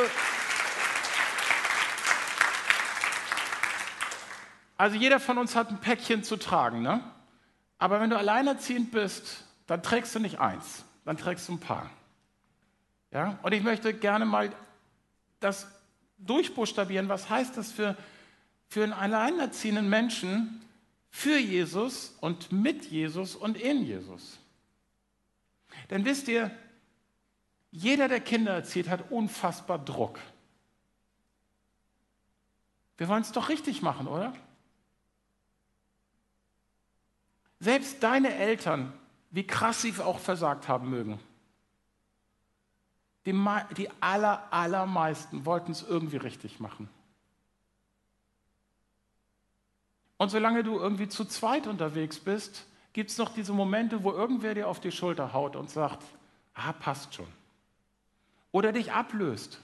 also 4.77 4.97
jeder 4.97 5.21
von 5.21 5.39
uns 5.39 5.57
hat 5.57 5.71
ein 5.71 5.81
Päckchen 5.81 6.23
zu 6.23 6.37
tragen, 6.37 6.83
ne? 6.83 7.03
Aber 7.79 8.01
wenn 8.01 8.11
du 8.11 8.17
alleinerziehend 8.17 8.93
bist, 8.93 9.45
dann 9.67 9.83
trägst 9.83 10.15
du 10.15 10.19
nicht 10.19 10.39
eins, 10.39 10.85
dann 11.05 11.17
trägst 11.17 11.49
du 11.49 11.55
ein 11.55 11.61
paar. 11.61 11.91
Ja? 13.11 13.39
Und 13.43 13.53
ich 13.53 13.63
möchte 13.63 13.93
gerne 13.95 14.25
mal 14.25 14.53
das 15.41 15.67
durchbuchstabieren. 16.19 17.09
Was 17.09 17.29
heißt 17.29 17.57
das 17.57 17.73
für, 17.73 17.97
für 18.69 18.85
einen 18.85 18.93
alleinerziehenden 18.93 19.89
Menschen, 19.89 20.63
für 21.15 21.39
Jesus 21.39 22.13
und 22.21 22.51
mit 22.51 22.87
Jesus 22.87 23.37
und 23.37 23.57
in 23.57 23.85
Jesus. 23.85 24.41
Denn 25.89 26.05
wisst 26.05 26.27
ihr, 26.27 26.51
jeder, 27.71 28.09
der 28.09 28.19
Kinder 28.19 28.53
erzieht, 28.53 28.89
hat 28.89 29.13
unfassbar 29.13 29.79
Druck. 29.79 30.19
Wir 32.97 33.07
wollen 33.07 33.23
es 33.23 33.31
doch 33.31 33.49
richtig 33.49 33.81
machen, 33.81 34.09
oder? 34.09 34.35
Selbst 37.61 38.03
deine 38.03 38.35
Eltern, 38.35 38.93
wie 39.31 39.47
krass 39.47 39.83
sie 39.83 39.97
auch 40.01 40.19
versagt 40.19 40.67
haben 40.67 40.91
mögen, 40.91 41.21
die, 43.25 43.33
die 43.77 43.89
aller, 44.01 44.53
allermeisten 44.53 45.47
wollten 45.47 45.71
es 45.71 45.85
irgendwie 45.85 46.17
richtig 46.17 46.59
machen. 46.59 46.91
Und 50.17 50.31
solange 50.31 50.63
du 50.63 50.79
irgendwie 50.79 51.09
zu 51.09 51.25
zweit 51.25 51.67
unterwegs 51.67 52.19
bist, 52.19 52.67
gibt 52.93 53.11
es 53.11 53.19
noch 53.19 53.35
diese 53.35 53.53
Momente, 53.53 54.05
wo 54.05 54.13
irgendwer 54.13 54.55
dir 54.55 54.69
auf 54.69 54.81
die 54.81 54.93
Schulter 54.93 55.33
haut 55.33 55.57
und 55.57 55.71
sagt, 55.71 56.05
ah, 56.55 56.73
passt 56.73 57.15
schon. 57.15 57.27
Oder 58.53 58.73
dich 58.73 58.93
ablöst, 58.93 59.61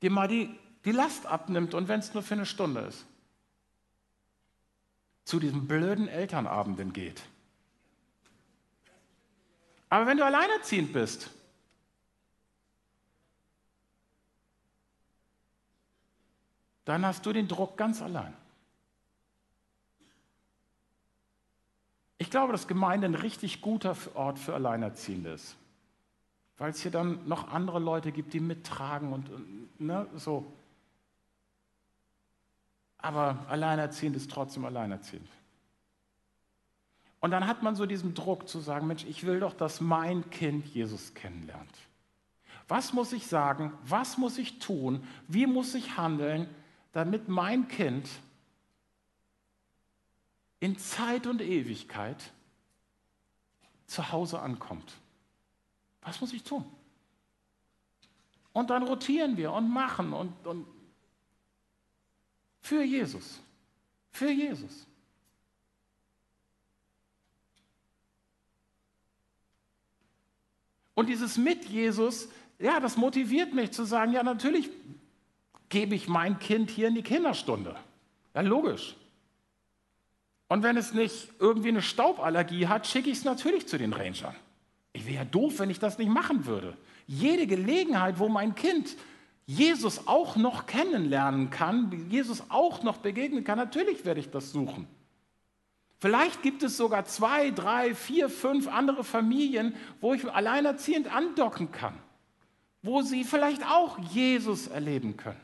dir 0.00 0.10
mal 0.10 0.26
die, 0.26 0.58
die 0.84 0.92
Last 0.92 1.26
abnimmt 1.26 1.74
und 1.74 1.88
wenn 1.88 2.00
es 2.00 2.14
nur 2.14 2.22
für 2.22 2.34
eine 2.34 2.46
Stunde 2.46 2.80
ist. 2.80 3.04
Zu 5.24 5.38
diesen 5.38 5.66
blöden 5.68 6.08
Elternabenden 6.08 6.92
geht. 6.92 7.22
Aber 9.90 10.06
wenn 10.06 10.16
du 10.16 10.24
alleinerziehend 10.24 10.92
bist, 10.92 11.30
dann 16.84 17.04
hast 17.06 17.24
du 17.24 17.32
den 17.32 17.48
Druck 17.48 17.76
ganz 17.76 18.02
allein. 18.02 18.34
Ich 22.24 22.30
glaube, 22.30 22.52
dass 22.52 22.66
Gemeinde 22.66 23.06
ein 23.06 23.14
richtig 23.14 23.60
guter 23.60 23.94
Ort 24.14 24.38
für 24.38 24.54
Alleinerziehende 24.54 25.32
ist. 25.32 25.56
Weil 26.56 26.70
es 26.70 26.80
hier 26.80 26.90
dann 26.90 27.28
noch 27.28 27.52
andere 27.52 27.78
Leute 27.78 28.12
gibt, 28.12 28.32
die 28.32 28.40
mittragen 28.40 29.12
und, 29.12 29.28
ne, 29.78 30.06
so. 30.16 30.50
Aber 32.96 33.44
alleinerziehend 33.50 34.16
ist 34.16 34.30
trotzdem 34.30 34.64
alleinerziehend. 34.64 35.28
Und 37.20 37.30
dann 37.30 37.46
hat 37.46 37.62
man 37.62 37.76
so 37.76 37.84
diesen 37.84 38.14
Druck 38.14 38.48
zu 38.48 38.58
sagen, 38.58 38.86
Mensch, 38.86 39.04
ich 39.04 39.26
will 39.26 39.40
doch, 39.40 39.52
dass 39.52 39.82
mein 39.82 40.30
Kind 40.30 40.64
Jesus 40.68 41.12
kennenlernt. 41.12 41.76
Was 42.68 42.94
muss 42.94 43.12
ich 43.12 43.26
sagen? 43.26 43.70
Was 43.84 44.16
muss 44.16 44.38
ich 44.38 44.60
tun? 44.60 45.06
Wie 45.28 45.46
muss 45.46 45.74
ich 45.74 45.98
handeln, 45.98 46.48
damit 46.92 47.28
mein 47.28 47.68
Kind 47.68 48.08
in 50.64 50.78
Zeit 50.78 51.26
und 51.26 51.42
Ewigkeit 51.42 52.16
zu 53.86 54.10
Hause 54.12 54.40
ankommt. 54.40 54.94
Was 56.00 56.22
muss 56.22 56.32
ich 56.32 56.42
tun? 56.42 56.64
Und 58.54 58.70
dann 58.70 58.82
rotieren 58.82 59.36
wir 59.36 59.52
und 59.52 59.68
machen 59.68 60.14
und, 60.14 60.46
und 60.46 60.66
für 62.62 62.82
Jesus. 62.82 63.40
Für 64.10 64.30
Jesus. 64.30 64.86
Und 70.94 71.10
dieses 71.10 71.36
mit 71.36 71.66
Jesus, 71.66 72.30
ja, 72.58 72.80
das 72.80 72.96
motiviert 72.96 73.52
mich 73.52 73.72
zu 73.72 73.84
sagen, 73.84 74.12
ja, 74.12 74.22
natürlich 74.22 74.70
gebe 75.68 75.94
ich 75.94 76.08
mein 76.08 76.38
Kind 76.38 76.70
hier 76.70 76.88
in 76.88 76.94
die 76.94 77.02
Kinderstunde. 77.02 77.76
Ja, 78.32 78.40
logisch. 78.40 78.96
Und 80.48 80.62
wenn 80.62 80.76
es 80.76 80.94
nicht 80.94 81.28
irgendwie 81.38 81.68
eine 81.68 81.82
Stauballergie 81.82 82.66
hat, 82.66 82.86
schicke 82.86 83.10
ich 83.10 83.18
es 83.18 83.24
natürlich 83.24 83.66
zu 83.66 83.78
den 83.78 83.92
Rangern. 83.92 84.34
Ich 84.92 85.06
wäre 85.06 85.16
ja 85.16 85.24
doof, 85.24 85.58
wenn 85.58 85.70
ich 85.70 85.78
das 85.78 85.98
nicht 85.98 86.10
machen 86.10 86.46
würde. 86.46 86.76
Jede 87.06 87.46
Gelegenheit, 87.46 88.18
wo 88.18 88.28
mein 88.28 88.54
Kind 88.54 88.96
Jesus 89.46 90.06
auch 90.06 90.36
noch 90.36 90.66
kennenlernen 90.66 91.50
kann, 91.50 92.08
Jesus 92.08 92.44
auch 92.48 92.82
noch 92.82 92.98
begegnen 92.98 93.44
kann, 93.44 93.58
natürlich 93.58 94.04
werde 94.04 94.20
ich 94.20 94.30
das 94.30 94.52
suchen. 94.52 94.86
Vielleicht 95.98 96.42
gibt 96.42 96.62
es 96.62 96.76
sogar 96.76 97.04
zwei, 97.06 97.50
drei, 97.50 97.94
vier, 97.94 98.28
fünf 98.28 98.68
andere 98.68 99.04
Familien, 99.04 99.74
wo 100.00 100.14
ich 100.14 100.30
alleinerziehend 100.30 101.14
andocken 101.14 101.72
kann, 101.72 101.94
wo 102.82 103.02
sie 103.02 103.24
vielleicht 103.24 103.64
auch 103.66 103.98
Jesus 103.98 104.66
erleben 104.66 105.16
können. 105.16 105.40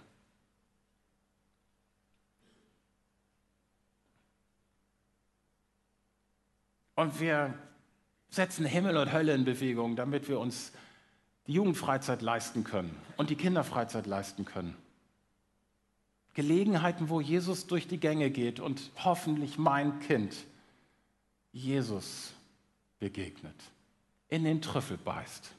Und 7.01 7.19
wir 7.19 7.55
setzen 8.29 8.67
Himmel 8.67 8.99
und 8.99 9.11
Hölle 9.11 9.35
in 9.35 9.47
Bewegung, 9.47 9.97
damit 9.97 10.29
wir 10.29 10.39
uns 10.39 10.71
die 11.47 11.55
Jugendfreizeit 11.55 12.21
leisten 12.21 12.63
können 12.63 12.95
und 13.17 13.31
die 13.31 13.37
Kinderfreizeit 13.37 14.05
leisten 14.05 14.45
können. 14.45 14.77
Gelegenheiten, 16.35 17.09
wo 17.09 17.23
Jesus 17.23 17.67
durch 17.67 17.89
die 17.89 17.97
Gänge 17.97 18.31
geht 18.31 18.61
und 18.61 18.91
hoffentlich 19.03 19.57
mein 19.57 19.99
Kind 20.01 20.37
Jesus 21.53 22.35
begegnet, 22.99 23.57
in 24.29 24.45
den 24.45 24.61
Trüffel 24.61 24.99
beißt. 24.99 25.53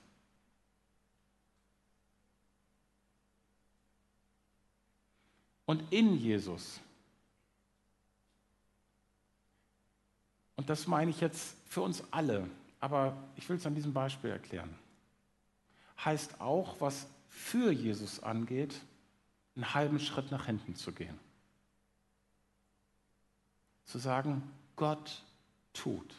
und 5.72 5.92
in 5.92 6.18
Jesus. 6.18 6.82
Das 10.72 10.88
meine 10.88 11.12
ich 11.12 11.20
jetzt 11.20 11.58
für 11.68 11.82
uns 11.82 12.02
alle, 12.12 12.50
aber 12.80 13.18
ich 13.36 13.50
will 13.50 13.58
es 13.58 13.66
an 13.66 13.76
diesem 13.76 13.92
Beispiel 13.92 14.30
erklären. 14.30 14.74
Heißt 16.06 16.40
auch, 16.40 16.80
was 16.80 17.08
für 17.28 17.74
Jesus 17.74 18.24
angeht, 18.24 18.80
einen 19.58 19.74
halben 19.74 20.00
Schritt 20.00 20.32
nach 20.32 20.46
hinten 20.46 20.76
zu 20.76 20.94
gehen. 20.94 21.20
Zu 23.84 23.98
sagen, 23.98 24.50
Gott 24.78 25.22
tut. 25.74 26.16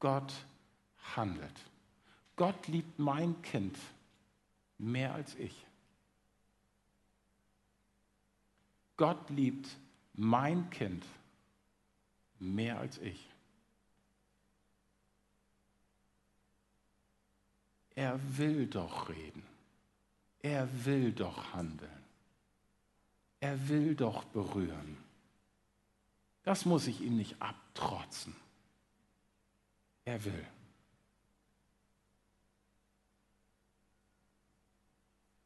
Gott 0.00 0.32
handelt. 1.14 1.60
Gott 2.34 2.66
liebt 2.66 2.98
mein 2.98 3.40
Kind 3.40 3.78
mehr 4.78 5.14
als 5.14 5.36
ich. 5.36 5.64
Gott 8.96 9.30
liebt 9.30 9.68
mein 10.14 10.68
Kind 10.70 11.04
mehr 12.38 12.78
als 12.78 12.98
ich. 12.98 13.28
Er 17.94 18.20
will 18.36 18.66
doch 18.66 19.08
reden. 19.08 19.42
Er 20.40 20.68
will 20.84 21.12
doch 21.12 21.54
handeln. 21.54 21.90
Er 23.40 23.68
will 23.68 23.94
doch 23.94 24.24
berühren. 24.24 24.98
Das 26.44 26.64
muss 26.64 26.86
ich 26.86 27.00
ihm 27.00 27.16
nicht 27.16 27.40
abtrotzen. 27.40 28.36
Er 30.04 30.24
will. 30.24 30.46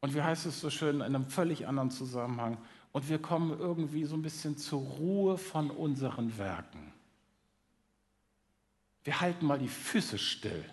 Und 0.01 0.13
wie 0.15 0.21
heißt 0.21 0.45
es 0.47 0.59
so 0.59 0.69
schön 0.69 0.95
in 0.95 1.01
einem 1.01 1.27
völlig 1.27 1.67
anderen 1.67 1.91
Zusammenhang? 1.91 2.57
Und 2.91 3.09
wir 3.09 3.19
kommen 3.19 3.57
irgendwie 3.57 4.03
so 4.03 4.15
ein 4.15 4.21
bisschen 4.21 4.57
zur 4.57 4.81
Ruhe 4.81 5.37
von 5.37 5.71
unseren 5.71 6.37
Werken. 6.37 6.91
Wir 9.03 9.21
halten 9.21 9.45
mal 9.45 9.59
die 9.59 9.67
Füße 9.67 10.17
still 10.17 10.65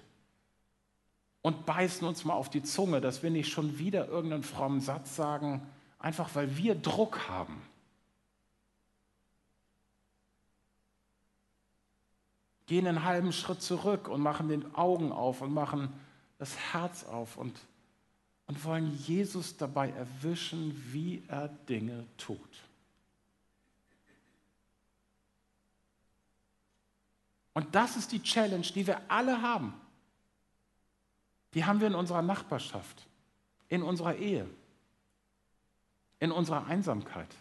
und 1.43 1.65
beißen 1.65 2.07
uns 2.07 2.25
mal 2.25 2.35
auf 2.35 2.51
die 2.51 2.63
Zunge, 2.63 3.01
dass 3.01 3.23
wir 3.23 3.31
nicht 3.31 3.51
schon 3.51 3.79
wieder 3.79 4.09
irgendeinen 4.09 4.43
frommen 4.43 4.81
Satz 4.81 5.17
sagen, 5.17 5.67
einfach 5.99 6.35
weil 6.35 6.57
wir 6.57 6.75
Druck 6.75 7.29
haben. 7.29 7.63
Gehen 12.67 12.87
einen 12.87 13.05
halben 13.05 13.33
Schritt 13.33 13.63
zurück 13.63 14.09
und 14.09 14.21
machen 14.21 14.49
den 14.49 14.75
Augen 14.75 15.11
auf 15.11 15.41
und 15.41 15.55
machen 15.55 15.91
das 16.37 16.55
Herz 16.73 17.05
auf 17.05 17.39
und 17.39 17.59
und 18.49 18.65
wollen 18.65 18.97
Jesus 18.97 19.57
dabei 19.57 19.91
erwischen, 19.91 20.93
wie 20.93 21.23
er 21.29 21.49
Dinge 21.49 22.07
tut. 22.17 22.39
Und 27.53 27.75
das 27.75 27.97
ist 27.97 28.11
die 28.13 28.23
Challenge, 28.23 28.63
die 28.63 28.87
wir 28.87 29.11
alle 29.11 29.43
haben. 29.43 29.75
Die 31.55 31.65
haben 31.65 31.81
wir 31.81 31.89
in 31.89 31.95
unserer 31.95 32.23
Nachbarschaft, 32.23 33.07
in 33.69 33.83
unserer 33.83 34.17
Ehe, 34.17 34.49
in 36.21 36.33
unserer 36.33 36.67
Einsamkeit. 36.67 37.35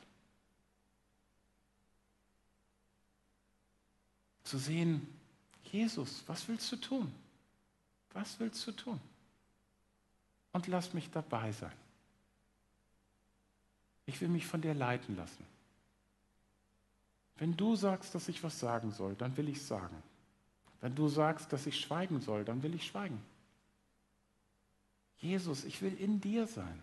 Zu 4.44 4.58
sehen, 4.58 5.08
Jesus, 5.72 6.24
was 6.28 6.48
willst 6.48 6.72
du 6.72 6.78
tun? 6.78 7.14
Was 8.14 8.40
willst 8.40 8.66
du 8.66 8.72
tun? 8.72 9.00
Und 10.58 10.66
lass 10.66 10.96
mich 10.96 11.12
dabei 11.12 11.52
sein. 11.52 11.78
Ich 14.08 14.20
will 14.22 14.28
mich 14.28 14.48
von 14.48 14.60
dir 14.60 14.74
leiten 14.74 15.16
lassen. 15.16 15.46
Wenn 17.38 17.56
du 17.56 17.76
sagst, 17.76 18.16
dass 18.16 18.28
ich 18.28 18.44
was 18.44 18.60
sagen 18.60 18.92
soll, 18.92 19.14
dann 19.14 19.38
will 19.38 19.50
ich 19.50 19.62
sagen. 19.62 19.96
Wenn 20.82 20.96
du 20.96 21.10
sagst, 21.10 21.54
dass 21.54 21.68
ich 21.68 21.80
schweigen 21.80 22.22
soll, 22.22 22.44
dann 22.44 22.64
will 22.64 22.74
ich 22.74 22.88
schweigen. 22.88 23.22
Jesus, 25.20 25.64
ich 25.64 25.80
will 25.84 25.96
in 25.96 26.22
dir 26.22 26.48
sein. 26.48 26.82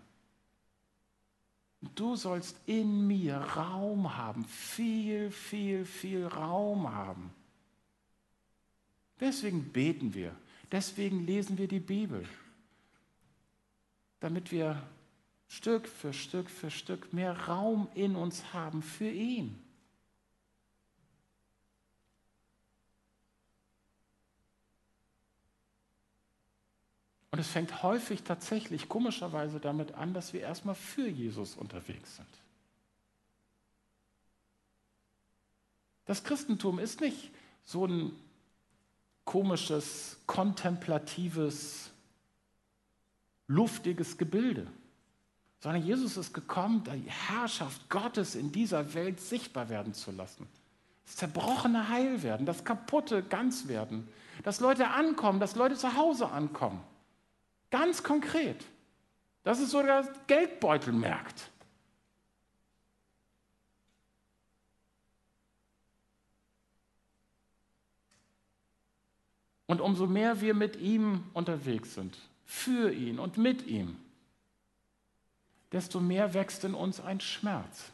Du 1.96 2.14
sollst 2.14 2.56
in 2.66 3.08
mir 3.08 3.38
Raum 3.38 4.16
haben, 4.16 4.44
viel, 4.44 5.32
viel, 5.32 5.84
viel 5.84 6.28
Raum 6.28 6.92
haben. 6.92 7.32
Deswegen 9.18 9.72
beten 9.72 10.14
wir, 10.14 10.32
deswegen 10.70 11.26
lesen 11.26 11.58
wir 11.58 11.66
die 11.66 11.80
Bibel 11.80 12.24
damit 14.24 14.50
wir 14.50 14.82
Stück 15.48 15.87
für 15.87 16.14
Stück 16.14 16.48
für 16.48 16.70
Stück 16.70 17.12
mehr 17.12 17.46
Raum 17.46 17.88
in 17.94 18.16
uns 18.16 18.54
haben 18.54 18.82
für 18.82 19.10
ihn. 19.10 19.62
Und 27.32 27.38
es 27.38 27.48
fängt 27.48 27.82
häufig 27.82 28.22
tatsächlich 28.22 28.88
komischerweise 28.88 29.60
damit 29.60 29.92
an, 29.92 30.14
dass 30.14 30.32
wir 30.32 30.40
erstmal 30.40 30.74
für 30.74 31.06
Jesus 31.06 31.54
unterwegs 31.54 32.16
sind. 32.16 32.26
Das 36.06 36.24
Christentum 36.24 36.78
ist 36.78 37.02
nicht 37.02 37.30
so 37.62 37.87
ein 37.87 38.12
komisches, 39.26 40.16
kontemplatives 40.26 41.90
luftiges 43.46 44.18
Gebilde, 44.18 44.66
sondern 45.61 45.83
Jesus 45.83 46.16
ist 46.16 46.33
gekommen, 46.35 46.85
die 46.85 47.11
Herrschaft 47.11 47.88
Gottes 47.88 48.35
in 48.35 48.52
dieser 48.52 48.94
Welt 48.94 49.20
sichtbar 49.20 49.68
werden 49.68 49.94
zu 49.94 50.11
lassen. 50.11 50.46
Das 51.04 51.16
Zerbrochene 51.16 51.88
heil 51.88 52.22
werden, 52.22 52.46
das 52.46 52.64
Kaputte 52.64 53.22
ganz 53.22 53.68
werden, 53.68 54.09
dass 54.42 54.61
Leute 54.61 54.88
ankommen, 54.88 55.40
dass 55.40 55.54
Leute 55.54 55.76
zu 55.76 55.96
Hause 55.96 56.30
ankommen. 56.30 56.83
Ganz 57.70 58.02
konkret. 58.02 58.64
Das 59.42 59.61
ist 59.61 59.70
so 59.70 59.83
der 59.83 60.09
Geldbeutelmarkt. 60.26 61.50
Und 69.66 69.80
umso 69.80 70.07
mehr 70.07 70.40
wir 70.40 70.54
mit 70.54 70.76
ihm 70.76 71.24
unterwegs 71.33 71.94
sind, 71.94 72.16
für 72.44 72.92
ihn 72.92 73.18
und 73.18 73.38
mit 73.38 73.66
ihm, 73.66 73.96
desto 75.72 76.00
mehr 76.00 76.35
wächst 76.35 76.64
in 76.64 76.74
uns 76.74 77.00
ein 77.00 77.20
Schmerz. 77.20 77.92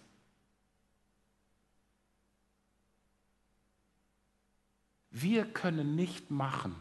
Wir 5.11 5.45
können 5.45 5.97
nicht 5.97 6.31
machen, 6.31 6.77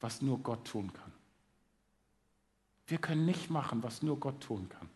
was 0.00 0.22
nur 0.22 0.38
Gott 0.38 0.66
tun 0.66 0.92
kann. 0.92 1.12
Wir 2.86 2.98
können 2.98 3.24
nicht 3.24 3.50
machen, 3.50 3.82
was 3.82 4.02
nur 4.02 4.20
Gott 4.20 4.42
tun 4.42 4.68
kann. 4.68 4.88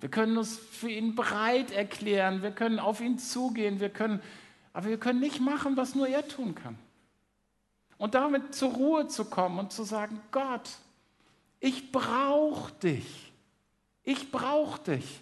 Wir 0.00 0.10
können 0.10 0.36
uns 0.36 0.58
für 0.58 0.90
ihn 0.90 1.14
bereit 1.14 1.70
erklären, 1.70 2.42
wir 2.42 2.50
können 2.50 2.78
auf 2.78 3.00
ihn 3.00 3.18
zugehen, 3.18 3.80
wir 3.80 3.90
können, 3.90 4.20
aber 4.72 4.88
wir 4.88 4.98
können 4.98 5.20
nicht 5.20 5.40
machen, 5.40 5.76
was 5.76 5.94
nur 5.94 6.08
er 6.08 6.26
tun 6.26 6.54
kann. 6.54 6.78
Und 7.98 8.14
damit 8.14 8.54
zur 8.54 8.72
Ruhe 8.72 9.08
zu 9.08 9.24
kommen 9.24 9.58
und 9.58 9.72
zu 9.72 9.84
sagen, 9.84 10.20
Gott, 10.30 10.68
ich 11.60 11.92
brauche 11.92 12.72
dich. 12.74 13.32
Ich 14.02 14.30
brauche 14.30 14.80
dich. 14.80 15.20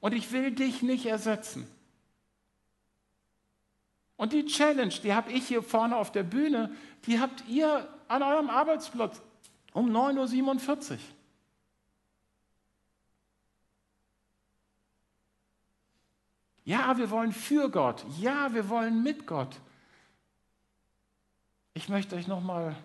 Und 0.00 0.12
ich 0.14 0.32
will 0.32 0.50
dich 0.50 0.82
nicht 0.82 1.06
ersetzen. 1.06 1.68
Und 4.16 4.32
die 4.32 4.44
Challenge, 4.46 4.92
die 5.02 5.14
habe 5.14 5.32
ich 5.32 5.46
hier 5.48 5.62
vorne 5.62 5.96
auf 5.96 6.12
der 6.12 6.24
Bühne, 6.24 6.74
die 7.06 7.20
habt 7.20 7.46
ihr 7.48 7.88
an 8.08 8.22
eurem 8.22 8.50
Arbeitsplatz 8.50 9.22
um 9.72 9.90
9.47 9.90 10.92
Uhr. 10.92 10.98
Ja, 16.64 16.96
wir 16.98 17.10
wollen 17.10 17.32
für 17.32 17.70
Gott. 17.70 18.04
Ja, 18.18 18.52
wir 18.52 18.68
wollen 18.68 19.02
mit 19.02 19.26
Gott. 19.26 19.56
Ich 21.74 21.88
möchte 21.88 22.16
euch 22.16 22.26
nochmal 22.26 22.76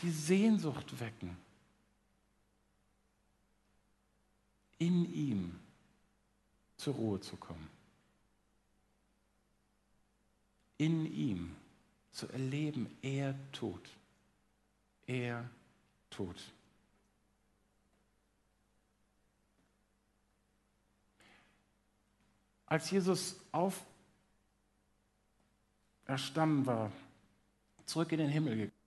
die 0.00 0.10
Sehnsucht 0.10 0.98
wecken, 0.98 1.36
in 4.78 5.12
ihm 5.14 5.60
zur 6.76 6.94
Ruhe 6.94 7.20
zu 7.20 7.36
kommen. 7.36 7.68
In 10.78 11.06
ihm 11.06 11.54
zu 12.10 12.26
erleben, 12.28 12.90
er 13.02 13.34
tut. 13.52 13.88
Er 15.06 15.48
tut. 16.10 16.52
Als 22.66 22.90
Jesus 22.90 23.36
auferstanden 26.06 26.66
war, 26.66 26.90
zurück 27.86 28.12
in 28.12 28.18
den 28.18 28.28
Himmel 28.28 28.56
gegangen. 28.56 28.82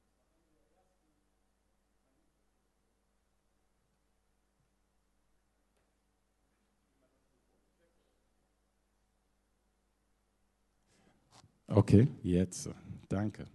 Okay, 11.67 12.07
jetzt. 12.23 12.69
Danke. 13.09 13.47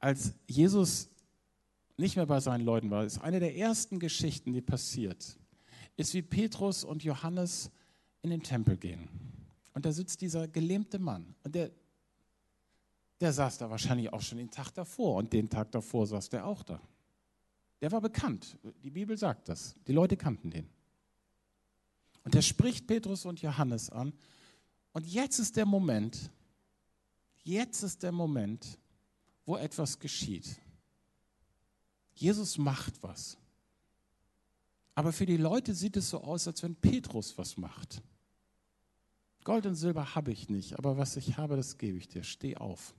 Als 0.00 0.34
Jesus 0.46 1.08
nicht 1.96 2.16
mehr 2.16 2.26
bei 2.26 2.40
seinen 2.40 2.64
Leuten 2.64 2.90
war, 2.90 3.04
ist 3.04 3.18
eine 3.18 3.38
der 3.38 3.56
ersten 3.56 3.98
Geschichten, 4.00 4.52
die 4.52 4.60
passiert, 4.60 5.38
ist 5.96 6.14
wie 6.14 6.22
Petrus 6.22 6.82
und 6.82 7.04
Johannes 7.04 7.70
in 8.22 8.30
den 8.30 8.42
Tempel 8.42 8.76
gehen. 8.76 9.08
Und 9.74 9.84
da 9.84 9.92
sitzt 9.92 10.20
dieser 10.20 10.48
gelähmte 10.48 10.98
Mann. 10.98 11.34
Und 11.44 11.54
der 11.54 11.70
der 13.24 13.32
saß 13.32 13.56
da 13.56 13.70
wahrscheinlich 13.70 14.12
auch 14.12 14.20
schon 14.20 14.36
den 14.36 14.50
Tag 14.50 14.70
davor. 14.72 15.16
Und 15.16 15.32
den 15.32 15.48
Tag 15.48 15.72
davor 15.72 16.06
saß 16.06 16.28
der 16.28 16.46
auch 16.46 16.62
da. 16.62 16.78
Der 17.80 17.90
war 17.90 18.02
bekannt. 18.02 18.58
Die 18.82 18.90
Bibel 18.90 19.16
sagt 19.16 19.48
das. 19.48 19.74
Die 19.86 19.92
Leute 19.92 20.16
kannten 20.18 20.50
den. 20.50 20.68
Und 22.22 22.34
er 22.34 22.42
spricht 22.42 22.86
Petrus 22.86 23.24
und 23.24 23.40
Johannes 23.40 23.88
an. 23.88 24.12
Und 24.92 25.06
jetzt 25.06 25.38
ist 25.38 25.56
der 25.56 25.64
Moment, 25.64 26.30
jetzt 27.44 27.82
ist 27.82 28.02
der 28.02 28.12
Moment, 28.12 28.78
wo 29.46 29.56
etwas 29.56 29.98
geschieht. 29.98 30.56
Jesus 32.12 32.58
macht 32.58 33.02
was. 33.02 33.38
Aber 34.94 35.12
für 35.12 35.26
die 35.26 35.38
Leute 35.38 35.74
sieht 35.74 35.96
es 35.96 36.10
so 36.10 36.20
aus, 36.20 36.46
als 36.46 36.62
wenn 36.62 36.76
Petrus 36.76 37.36
was 37.38 37.56
macht. 37.56 38.02
Gold 39.44 39.64
und 39.64 39.76
Silber 39.76 40.14
habe 40.14 40.30
ich 40.30 40.50
nicht, 40.50 40.78
aber 40.78 40.98
was 40.98 41.16
ich 41.16 41.38
habe, 41.38 41.56
das 41.56 41.78
gebe 41.78 41.96
ich 41.96 42.08
dir. 42.08 42.22
Steh 42.22 42.56
auf. 42.56 42.94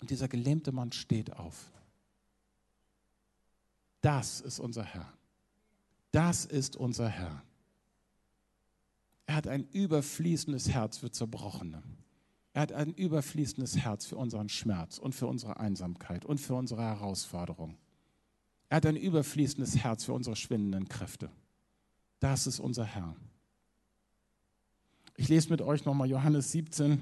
Und 0.00 0.10
dieser 0.10 0.28
gelähmte 0.28 0.72
Mann 0.72 0.92
steht 0.92 1.32
auf. 1.34 1.72
Das 4.00 4.40
ist 4.40 4.60
unser 4.60 4.84
Herr. 4.84 5.12
Das 6.12 6.44
ist 6.44 6.76
unser 6.76 7.08
Herr. 7.08 7.42
Er 9.26 9.34
hat 9.34 9.48
ein 9.48 9.68
überfließendes 9.68 10.70
Herz 10.70 10.98
für 10.98 11.10
Zerbrochene. 11.10 11.82
Er 12.54 12.62
hat 12.62 12.72
ein 12.72 12.94
überfließendes 12.94 13.76
Herz 13.76 14.06
für 14.06 14.16
unseren 14.16 14.48
Schmerz 14.48 14.98
und 14.98 15.14
für 15.14 15.26
unsere 15.26 15.60
Einsamkeit 15.60 16.24
und 16.24 16.38
für 16.40 16.54
unsere 16.54 16.82
Herausforderung. 16.82 17.76
Er 18.68 18.76
hat 18.76 18.86
ein 18.86 18.96
überfließendes 18.96 19.76
Herz 19.78 20.04
für 20.04 20.12
unsere 20.12 20.36
schwindenden 20.36 20.88
Kräfte. 20.88 21.30
Das 22.20 22.46
ist 22.46 22.58
unser 22.58 22.84
Herr. 22.84 23.14
Ich 25.16 25.28
lese 25.28 25.50
mit 25.50 25.60
euch 25.60 25.84
nochmal 25.84 26.08
Johannes 26.08 26.52
17. 26.52 27.00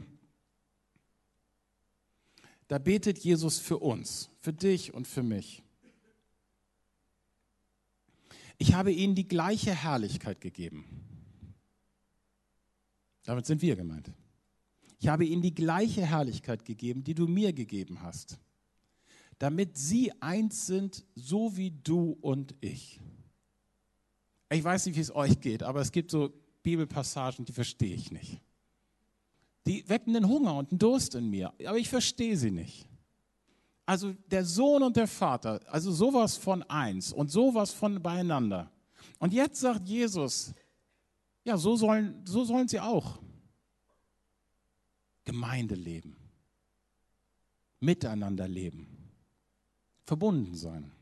Da 2.68 2.78
betet 2.78 3.18
Jesus 3.18 3.58
für 3.58 3.78
uns, 3.78 4.30
für 4.40 4.52
dich 4.52 4.92
und 4.92 5.06
für 5.06 5.22
mich. 5.22 5.62
Ich 8.58 8.74
habe 8.74 8.92
ihnen 8.92 9.14
die 9.14 9.28
gleiche 9.28 9.74
Herrlichkeit 9.74 10.40
gegeben. 10.40 10.84
Damit 13.24 13.46
sind 13.46 13.62
wir 13.62 13.76
gemeint. 13.76 14.10
Ich 14.98 15.08
habe 15.08 15.26
ihnen 15.26 15.42
die 15.42 15.54
gleiche 15.54 16.06
Herrlichkeit 16.06 16.64
gegeben, 16.64 17.04
die 17.04 17.14
du 17.14 17.26
mir 17.26 17.52
gegeben 17.52 18.02
hast 18.02 18.38
damit 19.38 19.76
sie 19.76 20.12
eins 20.20 20.66
sind, 20.66 21.04
so 21.14 21.56
wie 21.56 21.70
du 21.70 22.16
und 22.20 22.54
ich. 22.60 23.00
Ich 24.50 24.64
weiß 24.64 24.86
nicht, 24.86 24.96
wie 24.96 25.00
es 25.00 25.14
euch 25.14 25.40
geht, 25.40 25.62
aber 25.62 25.80
es 25.80 25.92
gibt 25.92 26.10
so 26.10 26.32
Bibelpassagen, 26.62 27.44
die 27.44 27.52
verstehe 27.52 27.94
ich 27.94 28.10
nicht. 28.10 28.40
Die 29.66 29.88
wecken 29.88 30.14
den 30.14 30.28
Hunger 30.28 30.56
und 30.56 30.70
den 30.70 30.78
Durst 30.78 31.14
in 31.14 31.28
mir, 31.28 31.52
aber 31.66 31.78
ich 31.78 31.88
verstehe 31.88 32.36
sie 32.36 32.50
nicht. 32.50 32.88
Also 33.84 34.12
der 34.30 34.44
Sohn 34.44 34.82
und 34.82 34.96
der 34.96 35.06
Vater, 35.06 35.60
also 35.66 35.92
sowas 35.92 36.36
von 36.36 36.62
eins 36.64 37.12
und 37.12 37.30
sowas 37.30 37.72
von 37.72 38.02
beieinander. 38.02 38.70
Und 39.18 39.32
jetzt 39.32 39.60
sagt 39.60 39.88
Jesus, 39.88 40.52
ja, 41.44 41.56
so 41.56 41.76
sollen, 41.76 42.22
so 42.24 42.44
sollen 42.44 42.68
sie 42.68 42.80
auch 42.80 43.20
Gemeinde 45.24 45.74
leben, 45.74 46.16
miteinander 47.80 48.48
leben 48.48 48.96
verbunden 50.06 50.54
sein. 50.54 50.92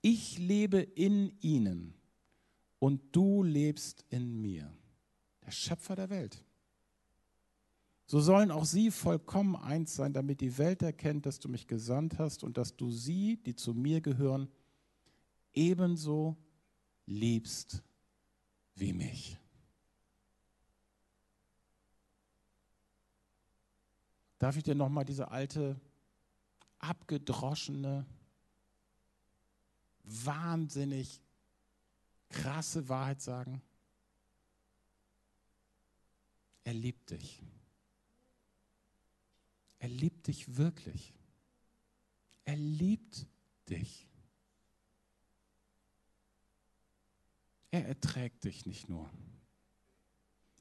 Ich 0.00 0.38
lebe 0.38 0.78
in 0.78 1.32
ihnen 1.40 1.94
und 2.78 3.00
du 3.12 3.42
lebst 3.42 4.04
in 4.10 4.40
mir, 4.40 4.70
der 5.48 5.52
Schöpfer 5.52 5.96
der 5.96 6.10
Welt. 6.10 6.44
So 8.04 8.20
sollen 8.20 8.50
auch 8.50 8.66
sie 8.66 8.90
vollkommen 8.90 9.56
eins 9.56 9.96
sein, 9.96 10.12
damit 10.12 10.42
die 10.42 10.58
Welt 10.58 10.82
erkennt, 10.82 11.24
dass 11.24 11.38
du 11.40 11.48
mich 11.48 11.66
gesandt 11.66 12.18
hast 12.18 12.44
und 12.44 12.58
dass 12.58 12.76
du 12.76 12.90
sie, 12.90 13.38
die 13.38 13.54
zu 13.54 13.72
mir 13.72 14.02
gehören, 14.02 14.50
ebenso 15.54 16.36
liebst 17.06 17.82
wie 18.74 18.92
mich. 18.92 19.38
Darf 24.38 24.58
ich 24.58 24.64
dir 24.64 24.74
nochmal 24.74 25.06
diese 25.06 25.30
alte, 25.30 25.80
abgedroschene, 26.78 28.04
wahnsinnig 30.04 31.22
krasse 32.28 32.86
Wahrheit 32.90 33.22
sagen? 33.22 33.62
Er 36.68 36.74
liebt 36.74 37.12
dich. 37.12 37.42
Er 39.78 39.88
liebt 39.88 40.26
dich 40.26 40.58
wirklich. 40.58 41.14
Er 42.44 42.58
liebt 42.58 43.26
dich. 43.70 44.06
Er 47.70 47.88
erträgt 47.88 48.44
dich 48.44 48.66
nicht 48.66 48.86
nur. 48.86 49.10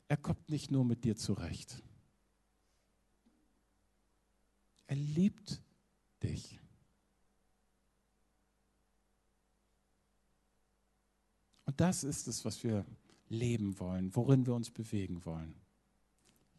Er 0.08 0.16
kommt 0.16 0.48
nicht 0.48 0.72
nur 0.72 0.86
mit 0.86 1.04
dir 1.04 1.18
zurecht. 1.18 1.84
Er 4.88 4.96
liebt 4.96 5.62
dich. 6.24 6.58
Und 11.66 11.82
das 11.82 12.06
ist 12.06 12.28
es, 12.28 12.46
was 12.46 12.64
wir 12.64 12.86
leben 13.28 13.78
wollen, 13.78 14.16
worin 14.16 14.46
wir 14.46 14.56
uns 14.56 14.72
bewegen 14.72 15.26
wollen. 15.26 15.67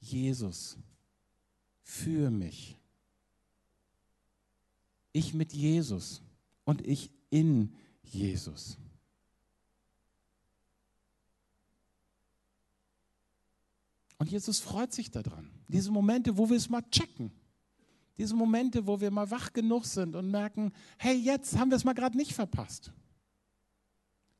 Jesus, 0.00 0.76
für 1.82 2.30
mich. 2.30 2.78
Ich 5.12 5.34
mit 5.34 5.52
Jesus 5.52 6.22
und 6.64 6.86
ich 6.86 7.10
in 7.30 7.74
Jesus. 8.02 8.78
Und 14.18 14.30
Jesus 14.30 14.58
freut 14.58 14.92
sich 14.92 15.10
daran. 15.10 15.50
Diese 15.68 15.90
Momente, 15.90 16.36
wo 16.36 16.50
wir 16.50 16.56
es 16.56 16.68
mal 16.68 16.82
checken. 16.90 17.30
Diese 18.18 18.34
Momente, 18.34 18.86
wo 18.86 19.00
wir 19.00 19.12
mal 19.12 19.30
wach 19.30 19.52
genug 19.52 19.86
sind 19.86 20.16
und 20.16 20.30
merken, 20.30 20.72
hey, 20.98 21.16
jetzt 21.16 21.56
haben 21.56 21.70
wir 21.70 21.76
es 21.76 21.84
mal 21.84 21.92
gerade 21.94 22.16
nicht 22.16 22.32
verpasst. 22.32 22.92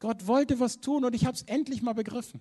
Gott 0.00 0.26
wollte 0.26 0.58
was 0.58 0.80
tun 0.80 1.04
und 1.04 1.14
ich 1.14 1.24
habe 1.24 1.36
es 1.36 1.42
endlich 1.42 1.80
mal 1.80 1.92
begriffen. 1.92 2.40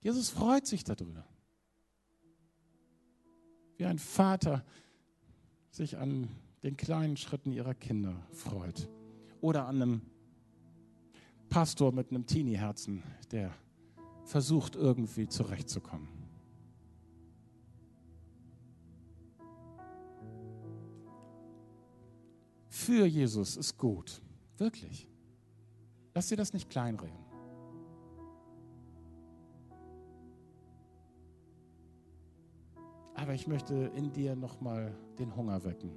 Jesus 0.00 0.30
freut 0.30 0.66
sich 0.66 0.84
darüber. 0.84 1.24
Wie 3.76 3.84
ein 3.84 3.98
Vater 3.98 4.64
sich 5.70 5.98
an 5.98 6.28
den 6.62 6.76
kleinen 6.76 7.16
Schritten 7.16 7.52
ihrer 7.52 7.74
Kinder 7.74 8.26
freut. 8.32 8.88
Oder 9.40 9.66
an 9.66 9.82
einem 9.82 10.02
Pastor 11.48 11.92
mit 11.92 12.10
einem 12.10 12.26
Teenie-Herzen, 12.26 13.02
der 13.30 13.54
versucht 14.24 14.74
irgendwie 14.74 15.28
zurechtzukommen. 15.28 16.18
für 22.88 23.04
Jesus 23.04 23.58
ist 23.58 23.76
gut. 23.76 24.22
Wirklich. 24.56 25.06
Lass 26.14 26.28
dir 26.28 26.36
das 26.36 26.54
nicht 26.54 26.70
kleinreden. 26.70 27.27
Aber 33.28 33.34
ich 33.34 33.46
möchte 33.46 33.74
in 33.94 34.10
dir 34.10 34.34
nochmal 34.34 34.96
den 35.18 35.36
Hunger 35.36 35.62
wecken. 35.62 35.90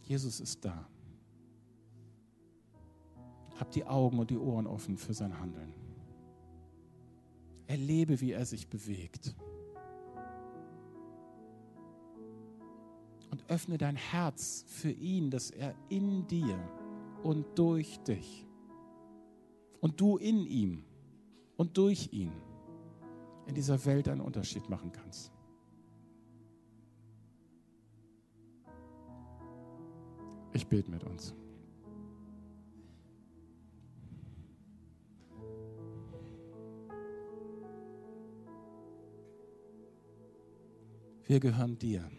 Jesus 0.00 0.40
ist 0.40 0.64
da. 0.64 0.88
Hab 3.58 3.70
die 3.70 3.84
Augen 3.84 4.18
und 4.18 4.30
die 4.30 4.38
Ohren 4.38 4.66
offen 4.66 4.96
für 4.96 5.12
sein 5.12 5.38
Handeln. 5.38 5.74
Erlebe, 7.66 8.22
wie 8.22 8.32
er 8.32 8.46
sich 8.46 8.70
bewegt. 8.70 9.36
und 13.30 13.44
öffne 13.50 13.76
dein 13.76 13.96
Herz 13.96 14.64
für 14.66 14.90
ihn, 14.90 15.30
dass 15.30 15.50
er 15.50 15.74
in 15.90 16.26
dir 16.26 16.58
und 17.22 17.44
durch 17.58 17.98
dich 18.00 18.46
und 19.82 20.00
du 20.00 20.16
in 20.16 20.46
ihm 20.46 20.84
und 21.58 21.76
durch 21.76 22.14
ihn 22.14 22.32
in 23.46 23.54
dieser 23.54 23.84
Welt 23.84 24.08
einen 24.08 24.22
Unterschied 24.22 24.66
machen 24.70 24.90
kannst. 24.90 25.30
Ich 30.60 30.66
bete 30.66 30.90
mit 30.90 31.02
uns. 31.04 31.34
Wir 41.24 41.40
gehören 41.40 41.78
dir. 41.78 42.10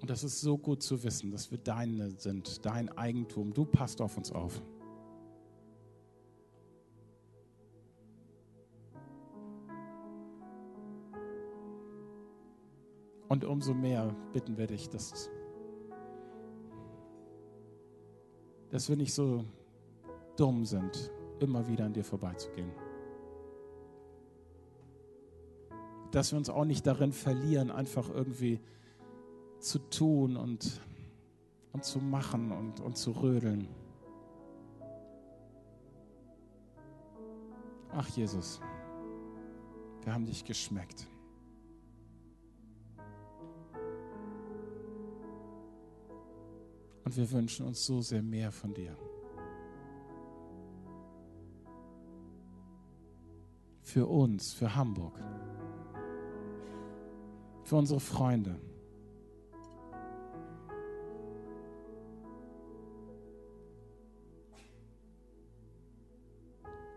Und 0.00 0.10
das 0.10 0.24
ist 0.24 0.40
so 0.40 0.58
gut 0.58 0.82
zu 0.82 1.04
wissen, 1.04 1.30
dass 1.30 1.52
wir 1.52 1.58
deine 1.58 2.10
sind, 2.18 2.66
dein 2.66 2.88
Eigentum. 2.98 3.54
Du 3.54 3.64
passt 3.64 4.00
auf 4.00 4.16
uns 4.16 4.32
auf. 4.32 4.60
Und 13.34 13.44
umso 13.44 13.74
mehr 13.74 14.14
bitten 14.32 14.56
wir 14.56 14.68
dich, 14.68 14.88
dass, 14.88 15.28
dass 18.70 18.88
wir 18.88 18.94
nicht 18.94 19.12
so 19.12 19.44
dumm 20.36 20.64
sind, 20.64 21.10
immer 21.40 21.66
wieder 21.66 21.84
an 21.84 21.92
dir 21.92 22.04
vorbeizugehen. 22.04 22.70
Dass 26.12 26.30
wir 26.30 26.38
uns 26.38 26.48
auch 26.48 26.64
nicht 26.64 26.86
darin 26.86 27.10
verlieren, 27.10 27.72
einfach 27.72 28.08
irgendwie 28.08 28.60
zu 29.58 29.80
tun 29.80 30.36
und, 30.36 30.80
und 31.72 31.84
zu 31.84 31.98
machen 31.98 32.52
und, 32.52 32.78
und 32.78 32.96
zu 32.96 33.10
rödeln. 33.10 33.66
Ach 37.90 38.06
Jesus, 38.10 38.60
wir 40.04 40.14
haben 40.14 40.24
dich 40.24 40.44
geschmeckt. 40.44 41.08
Und 47.04 47.16
wir 47.16 47.30
wünschen 47.30 47.66
uns 47.66 47.84
so 47.84 48.00
sehr 48.00 48.22
mehr 48.22 48.50
von 48.50 48.72
dir. 48.72 48.96
Für 53.82 54.06
uns, 54.06 54.54
für 54.54 54.74
Hamburg, 54.74 55.12
für 57.64 57.76
unsere 57.76 58.00
Freunde. 58.00 58.58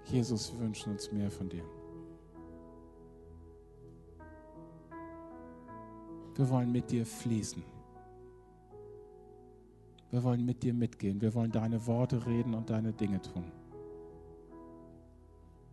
Jesus, 0.05 0.53
wir 0.53 0.61
wünschen 0.61 0.93
uns 0.93 1.11
mehr 1.11 1.29
von 1.29 1.49
dir. 1.49 1.63
Wir 6.35 6.49
wollen 6.49 6.71
mit 6.71 6.89
dir 6.89 7.05
fließen. 7.05 7.76
Wir 10.11 10.23
wollen 10.23 10.45
mit 10.45 10.63
dir 10.63 10.73
mitgehen. 10.73 11.21
Wir 11.21 11.33
wollen 11.33 11.51
deine 11.51 11.85
Worte 11.85 12.25
reden 12.25 12.53
und 12.53 12.69
deine 12.69 12.93
Dinge 12.93 13.21
tun. 13.21 13.43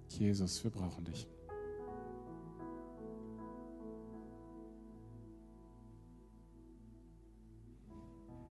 Jesus, 0.09 0.62
wir 0.62 0.70
brauchen 0.70 1.05
dich. 1.05 1.26